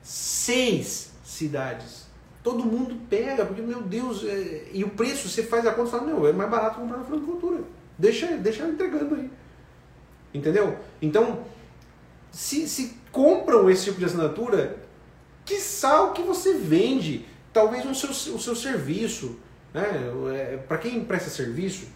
[0.00, 2.06] Seis cidades.
[2.44, 4.68] Todo mundo pega, porque, meu Deus, é...
[4.72, 7.04] e o preço, você faz a conta e fala, meu, é mais barato comprar na
[7.04, 7.64] floricultura.
[7.98, 9.30] Deixa, deixa ela entregando aí.
[10.32, 10.78] Entendeu?
[11.00, 11.44] Então,
[12.30, 14.78] se, se compram esse tipo de assinatura,
[15.44, 19.38] que o que você vende, talvez o seu, o seu serviço.
[19.72, 19.84] Né?
[20.34, 21.86] É, Para quem presta serviço,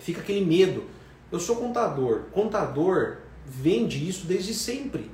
[0.00, 0.84] fica aquele medo.
[1.30, 2.24] Eu sou contador.
[2.32, 5.10] Contador vende isso desde sempre.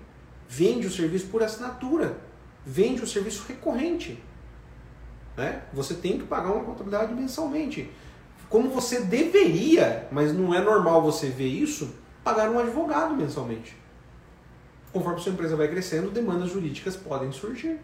[0.49, 2.19] Vende o serviço por assinatura.
[2.65, 4.23] Vende o serviço recorrente.
[5.37, 5.63] Né?
[5.73, 7.91] Você tem que pagar uma contabilidade mensalmente.
[8.49, 13.82] Como você deveria, mas não é normal você ver isso, pagar um advogado mensalmente.
[14.93, 17.81] Conforme sua empresa vai crescendo, demandas jurídicas podem surgir.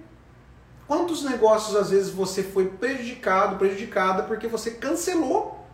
[0.86, 5.66] Quantos negócios às vezes você foi prejudicado, prejudicada porque você cancelou?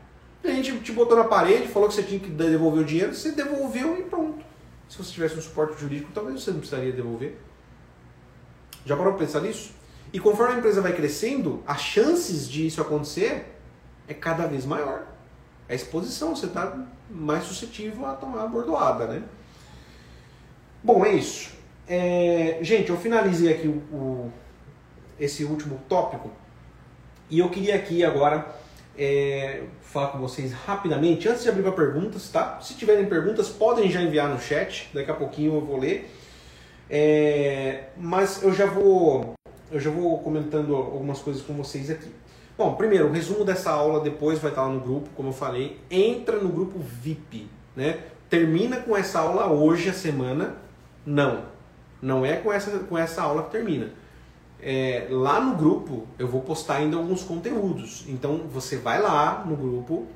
[0.43, 3.33] A gente te botou na parede, falou que você tinha que devolver o dinheiro, você
[3.33, 4.45] devolveu e pronto.
[4.89, 7.39] Se você tivesse um suporte jurídico, talvez você não precisaria devolver.
[8.85, 9.73] Já parou para pensar nisso?
[10.13, 13.57] E conforme a empresa vai crescendo, as chances de isso acontecer
[14.07, 15.07] é cada vez maior.
[15.69, 19.23] É a exposição, você está mais suscetível a tomar a bordoada, né?
[20.85, 21.51] Bom, é isso.
[21.89, 24.33] É, gente, eu finalizei aqui o, o,
[25.19, 26.31] esse último tópico
[27.31, 28.47] e eu queria aqui agora
[28.99, 32.61] é, falar com vocês rapidamente, antes de abrir para perguntas, tá?
[32.61, 36.15] Se tiverem perguntas, podem já enviar no chat, daqui a pouquinho eu vou ler.
[36.91, 39.33] É, mas eu já vou
[39.73, 42.11] eu já vou comentando algumas coisas com vocês aqui.
[42.59, 45.81] Bom, primeiro, o resumo dessa aula depois vai estar lá no grupo, como eu falei.
[45.91, 48.01] Entra no grupo VIP, né?
[48.29, 50.63] Termina com essa aula hoje a semana?
[51.05, 51.45] Não.
[52.01, 53.91] Não é com essa, com essa aula que termina.
[54.61, 58.05] É, lá no grupo eu vou postar ainda alguns conteúdos.
[58.09, 60.07] Então você vai lá no grupo,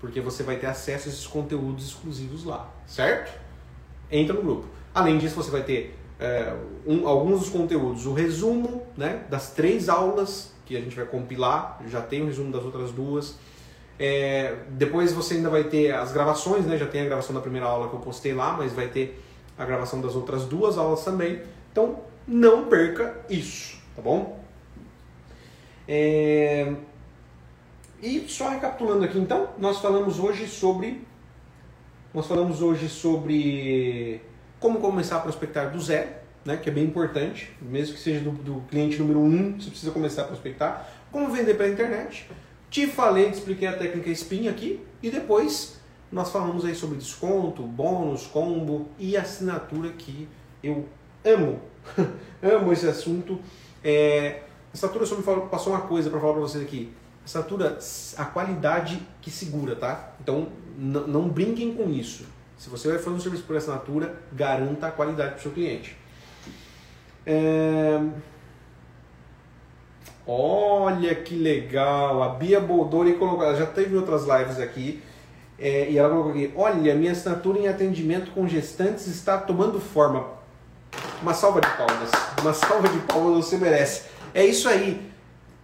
[0.00, 3.38] porque você vai ter acesso a esses conteúdos exclusivos lá, certo?
[4.10, 4.66] Entra no grupo.
[4.94, 6.54] Além disso, você vai ter é,
[6.86, 11.80] um, alguns dos conteúdos, o resumo né, das três aulas que a gente vai compilar,
[11.86, 13.36] já tem o resumo das outras duas.
[13.98, 16.76] É, depois você ainda vai ter as gravações, né?
[16.76, 19.24] já tem a gravação da primeira aula que eu postei lá, mas vai ter
[19.58, 21.42] a gravação das outras duas aulas também.
[21.72, 24.38] Então não perca isso, tá bom?
[25.86, 26.74] É...
[28.00, 31.08] E só recapitulando aqui então, nós falamos hoje sobre
[32.12, 34.20] nós falamos hoje sobre
[34.58, 36.08] como começar a prospectar do zero,
[36.44, 39.92] né, que é bem importante, mesmo que seja do, do cliente número um, você precisa
[39.92, 40.88] começar a prospectar.
[41.12, 42.28] Como vender pela internet.
[42.70, 45.77] Te falei, te expliquei a técnica SPIN aqui e depois
[46.10, 50.28] nós falamos aí sobre desconto, bônus, combo e assinatura que
[50.62, 50.88] eu
[51.24, 51.60] amo.
[52.42, 53.38] amo esse assunto.
[53.84, 54.42] É,
[54.72, 56.92] assinatura só me passou uma coisa para falar para vocês aqui.
[57.24, 57.78] Assinatura,
[58.16, 60.12] a qualidade que segura, tá?
[60.20, 60.48] Então
[60.78, 62.24] não brinquem com isso.
[62.56, 65.96] Se você vai fazer um serviço por assinatura, garanta a qualidade para o seu cliente.
[67.26, 68.00] É...
[70.26, 72.22] Olha que legal!
[72.22, 75.02] A Bia Boldori colocou, ela já teve outras lives aqui,
[75.58, 80.38] é, e ela colocou aqui: Olha, minha assinatura em atendimento com gestantes está tomando forma.
[81.20, 84.02] Uma salva de palmas, uma salva de palmas você merece.
[84.32, 85.08] É isso aí.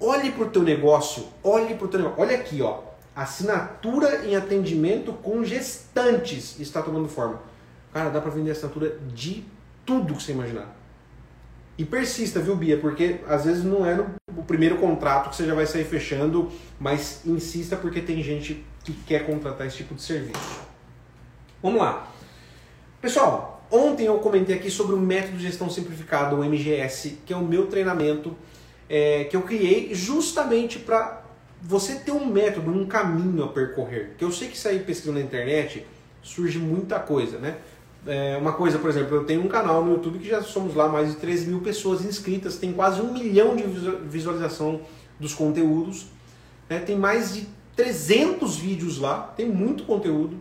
[0.01, 2.20] Olhe para o teu negócio, olhe para o teu negócio.
[2.20, 2.80] Olha aqui, ó.
[3.14, 7.40] Assinatura em atendimento com gestantes está tomando forma.
[7.92, 9.45] Cara, dá para vender assinatura de
[9.86, 10.74] tudo que você imaginar.
[11.78, 12.76] E persista, viu, Bia?
[12.76, 14.05] Porque às vezes não é
[14.36, 18.93] o primeiro contrato que você já vai sair fechando, mas insista porque tem gente que
[18.93, 20.61] quer contratar esse tipo de serviço.
[21.62, 22.09] Vamos lá.
[23.01, 27.37] Pessoal, ontem eu comentei aqui sobre o método de gestão simplificado, o MGS, que é
[27.37, 28.37] o meu treinamento
[28.89, 31.22] é, que eu criei justamente para
[31.62, 34.14] você ter um método, um caminho a percorrer.
[34.18, 35.87] Que eu sei que sair pesquisando na internet
[36.22, 37.57] surge muita coisa, né?
[38.07, 40.89] É, uma coisa, por exemplo, eu tenho um canal no YouTube que já somos lá
[40.89, 43.62] mais de 13 mil pessoas inscritas, tem quase um milhão de
[44.07, 44.82] visualização
[45.18, 46.09] dos conteúdos,
[46.68, 46.80] né?
[46.80, 47.47] tem mais de
[47.77, 50.39] 300 vídeos lá, tem muito conteúdo,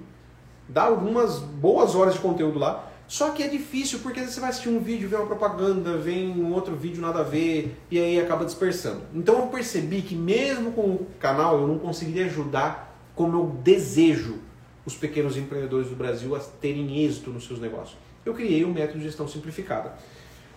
[0.67, 2.89] dá algumas boas horas de conteúdo lá.
[3.07, 5.97] Só que é difícil porque às vezes você vai assistir um vídeo, vê uma propaganda,
[5.97, 9.01] vem um outro vídeo nada a ver e aí acaba dispersando.
[9.13, 14.39] Então eu percebi que mesmo com o canal eu não conseguiria ajudar como eu desejo
[14.85, 17.97] os pequenos empreendedores do Brasil a terem êxito nos seus negócios.
[18.25, 19.93] Eu criei o um método de gestão simplificada.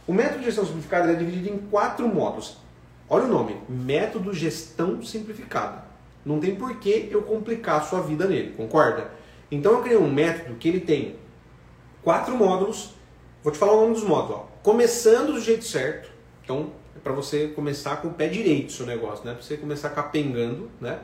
[0.07, 2.59] O método de gestão simplificada é dividido em quatro módulos.
[3.09, 5.86] Olha o nome, método gestão simplificada.
[6.27, 9.13] Não tem por que eu complicar a sua vida nele, concorda?
[9.49, 11.15] Então eu criei um método que ele tem
[12.03, 12.95] quatro módulos.
[13.45, 14.39] Vou te falar o nome dos módulos.
[14.39, 14.49] Ó.
[14.61, 16.11] Começando do jeito certo.
[16.43, 19.35] Então, é para você começar com o pé direito seu negócio, né?
[19.35, 20.99] Para você começar capengando, né?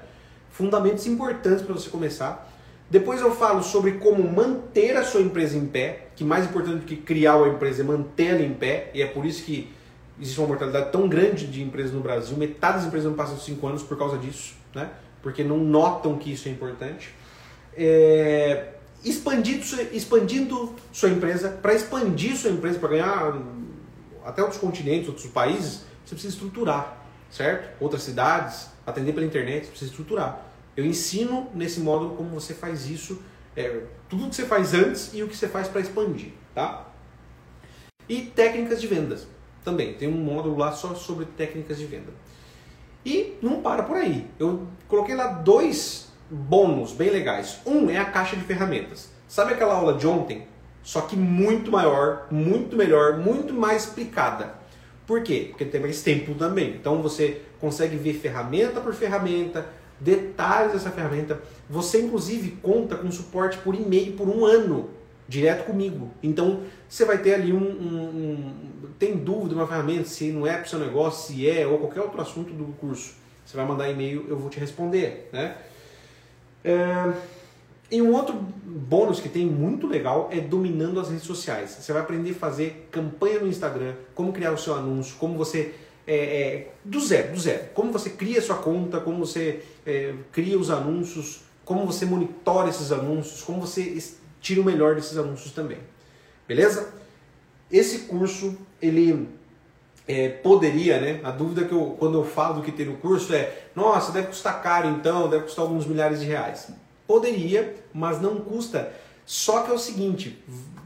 [0.51, 2.53] Fundamentos importantes para você começar.
[2.91, 6.85] Depois eu falo sobre como manter a sua empresa em pé, que mais importante do
[6.85, 9.73] que criar uma empresa é manter ela em pé, e é por isso que
[10.21, 12.37] existe uma mortalidade tão grande de empresas no Brasil.
[12.37, 14.91] Metade das empresas não passam de 5 anos por causa disso, né?
[15.23, 17.15] Porque não notam que isso é importante.
[17.77, 18.73] É
[19.05, 23.43] expandindo, expandindo sua empresa, para expandir sua empresa, para ganhar
[24.25, 27.77] até outros continentes, outros países, você precisa estruturar, certo?
[27.81, 30.47] Outras cidades, atender pela internet, você precisa estruturar.
[30.77, 33.21] Eu ensino nesse módulo como você faz isso,
[33.57, 36.89] é, tudo que você faz antes e o que você faz para expandir, tá?
[38.09, 39.27] E técnicas de vendas
[39.65, 39.95] também.
[39.95, 42.13] Tem um módulo lá só sobre técnicas de venda.
[43.05, 44.27] E não para por aí.
[44.39, 47.61] Eu coloquei lá dois bônus bem legais.
[47.67, 49.11] Um é a caixa de ferramentas.
[49.29, 50.47] Sabe aquela aula de ontem?
[50.83, 54.55] Só que muito maior, muito melhor, muito mais explicada.
[55.07, 55.47] Por quê?
[55.51, 56.71] Porque tem mais tempo também.
[56.71, 59.67] Então você consegue ver ferramenta por ferramenta,
[60.01, 61.41] detalhes dessa ferramenta.
[61.69, 64.91] Você inclusive conta com suporte por e-mail por um ano,
[65.29, 66.11] direto comigo.
[66.23, 68.55] Então você vai ter ali um, um, um
[68.99, 72.01] tem dúvida uma ferramenta se não é para o seu negócio, se é ou qualquer
[72.01, 73.15] outro assunto do curso.
[73.45, 75.57] Você vai mandar e-mail, eu vou te responder, né?
[76.65, 77.13] É...
[77.91, 81.77] E um outro bônus que tem muito legal é dominando as redes sociais.
[81.79, 85.75] Você vai aprender a fazer campanha no Instagram, como criar o seu anúncio, como você.
[86.05, 87.65] É, é, do zero, do zero.
[87.75, 92.71] Como você cria a sua conta, como você é, cria os anúncios, como você monitora
[92.71, 93.83] esses anúncios, como você
[94.43, 95.79] tira o melhor desses anúncios também.
[96.47, 96.93] Beleza?
[97.71, 99.29] Esse curso, ele
[100.07, 101.21] é, poderia, né?
[101.25, 104.27] A dúvida que eu, quando eu falo do que tem no curso é, nossa, deve
[104.27, 106.71] custar caro então, deve custar alguns milhares de reais.
[107.07, 108.93] Poderia, mas não custa.
[109.25, 110.45] Só que é o seguinte,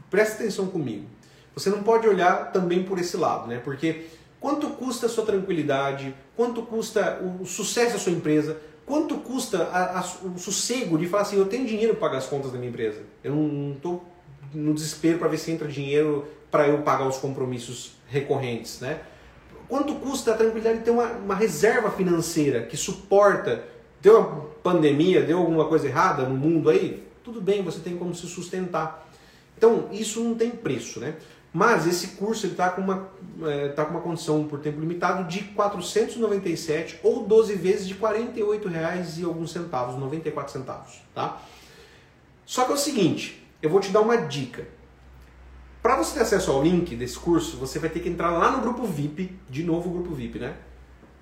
[0.09, 1.05] presta atenção comigo.
[1.55, 3.59] Você não pode olhar também por esse lado, né?
[3.63, 4.05] Porque
[4.39, 8.57] quanto custa a sua tranquilidade, quanto custa o sucesso da sua empresa,
[8.87, 12.25] quanto custa a, a, o sossego de falar assim, eu tenho dinheiro para pagar as
[12.25, 13.01] contas da minha empresa.
[13.21, 14.03] Eu não estou
[14.53, 19.01] no desespero para ver se entra dinheiro para eu pagar os compromissos recorrentes, né?
[19.67, 23.65] Quanto custa a tranquilidade de ter uma, uma reserva financeira que suporta,
[24.01, 28.15] deu uma pandemia, deu alguma coisa errada no mundo aí, tudo bem, você tem como
[28.15, 29.05] se sustentar.
[29.57, 31.15] Então, isso não tem preço, né?
[31.57, 33.09] Mas esse curso está com, uma,
[33.41, 37.99] é, tá com uma condição por tempo limitado de 497 ou 12 vezes de R$
[37.99, 41.41] 48,00 e alguns centavos, 94 centavos, tá?
[42.45, 44.67] Só que é o seguinte, eu vou te dar uma dica.
[45.81, 48.61] Para você ter acesso ao link desse curso, você vai ter que entrar lá no
[48.61, 50.57] grupo VIP, de novo o grupo VIP, né?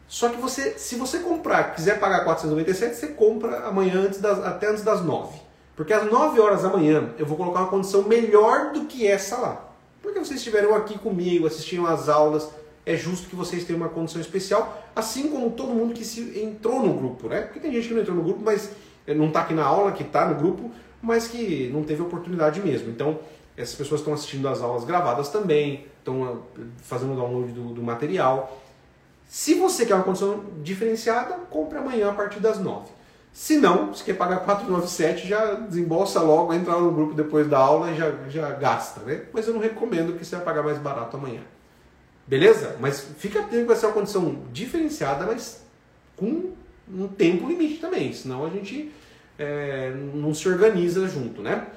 [0.06, 4.68] Só que você, se você comprar, quiser pagar 497, você compra amanhã antes das, até
[4.68, 5.40] antes das 9.
[5.78, 9.38] Porque às 9 horas da manhã eu vou colocar uma condição melhor do que essa
[9.38, 9.65] lá.
[10.06, 12.48] Porque vocês estiveram aqui comigo, assistiram às aulas,
[12.86, 16.86] é justo que vocês tenham uma condição especial, assim como todo mundo que se entrou
[16.86, 17.42] no grupo, né?
[17.42, 18.70] Porque tem gente que não entrou no grupo, mas
[19.08, 22.90] não está aqui na aula, que está no grupo, mas que não teve oportunidade mesmo.
[22.92, 23.20] Então,
[23.58, 28.62] essas pessoas estão assistindo as aulas gravadas também, estão ah, fazendo download do, do material.
[29.28, 32.95] Se você quer uma condição diferenciada, compre amanhã a partir das 9.
[33.36, 37.92] Se não, se quer pagar 497, já desembolsa logo, entra no grupo depois da aula
[37.92, 39.24] e já, já gasta, né?
[39.34, 41.42] Mas eu não recomendo que você vai pagar mais barato amanhã.
[42.26, 42.78] Beleza?
[42.80, 45.66] Mas fica atento que vai ser uma condição diferenciada, mas
[46.16, 46.54] com
[46.90, 48.94] um tempo limite também, senão a gente
[49.38, 51.68] é, não se organiza junto, né?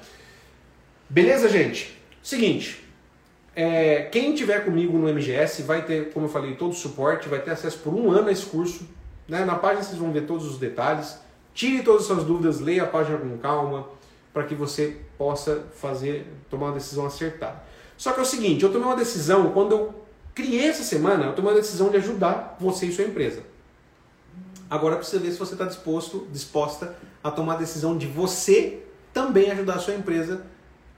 [1.09, 2.01] Beleza, gente?
[2.23, 2.85] Seguinte,
[3.53, 7.41] é, quem tiver comigo no MGS vai ter, como eu falei, todo o suporte, vai
[7.41, 8.87] ter acesso por um ano a esse curso.
[9.27, 9.43] Né?
[9.43, 11.27] Na página vocês vão ver todos os detalhes.
[11.53, 13.87] Tire todas as suas dúvidas, leia a página com calma,
[14.33, 17.61] para que você possa fazer, tomar uma decisão acertada.
[17.97, 21.33] Só que é o seguinte, eu tomei uma decisão, quando eu criei essa semana, eu
[21.33, 23.43] tomei uma decisão de ajudar você e sua empresa.
[24.69, 29.51] Agora precisa ver se você está disposto, disposta a tomar a decisão de você também
[29.51, 30.45] ajudar a sua empresa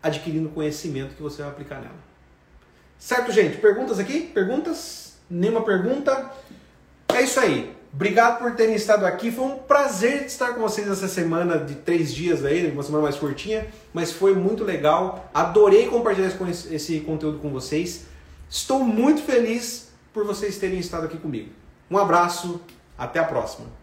[0.03, 1.95] adquirindo conhecimento que você vai aplicar nela.
[2.99, 3.57] Certo, gente?
[3.57, 4.21] Perguntas aqui?
[4.21, 5.15] Perguntas?
[5.29, 6.31] Nenhuma pergunta?
[7.07, 7.75] É isso aí.
[7.93, 9.31] Obrigado por terem estado aqui.
[9.31, 13.17] Foi um prazer estar com vocês essa semana de três dias aí, uma semana mais
[13.17, 15.29] curtinha, mas foi muito legal.
[15.33, 16.31] Adorei compartilhar
[16.71, 18.05] esse conteúdo com vocês.
[18.49, 21.49] Estou muito feliz por vocês terem estado aqui comigo.
[21.89, 22.61] Um abraço,
[22.97, 23.80] até a próxima.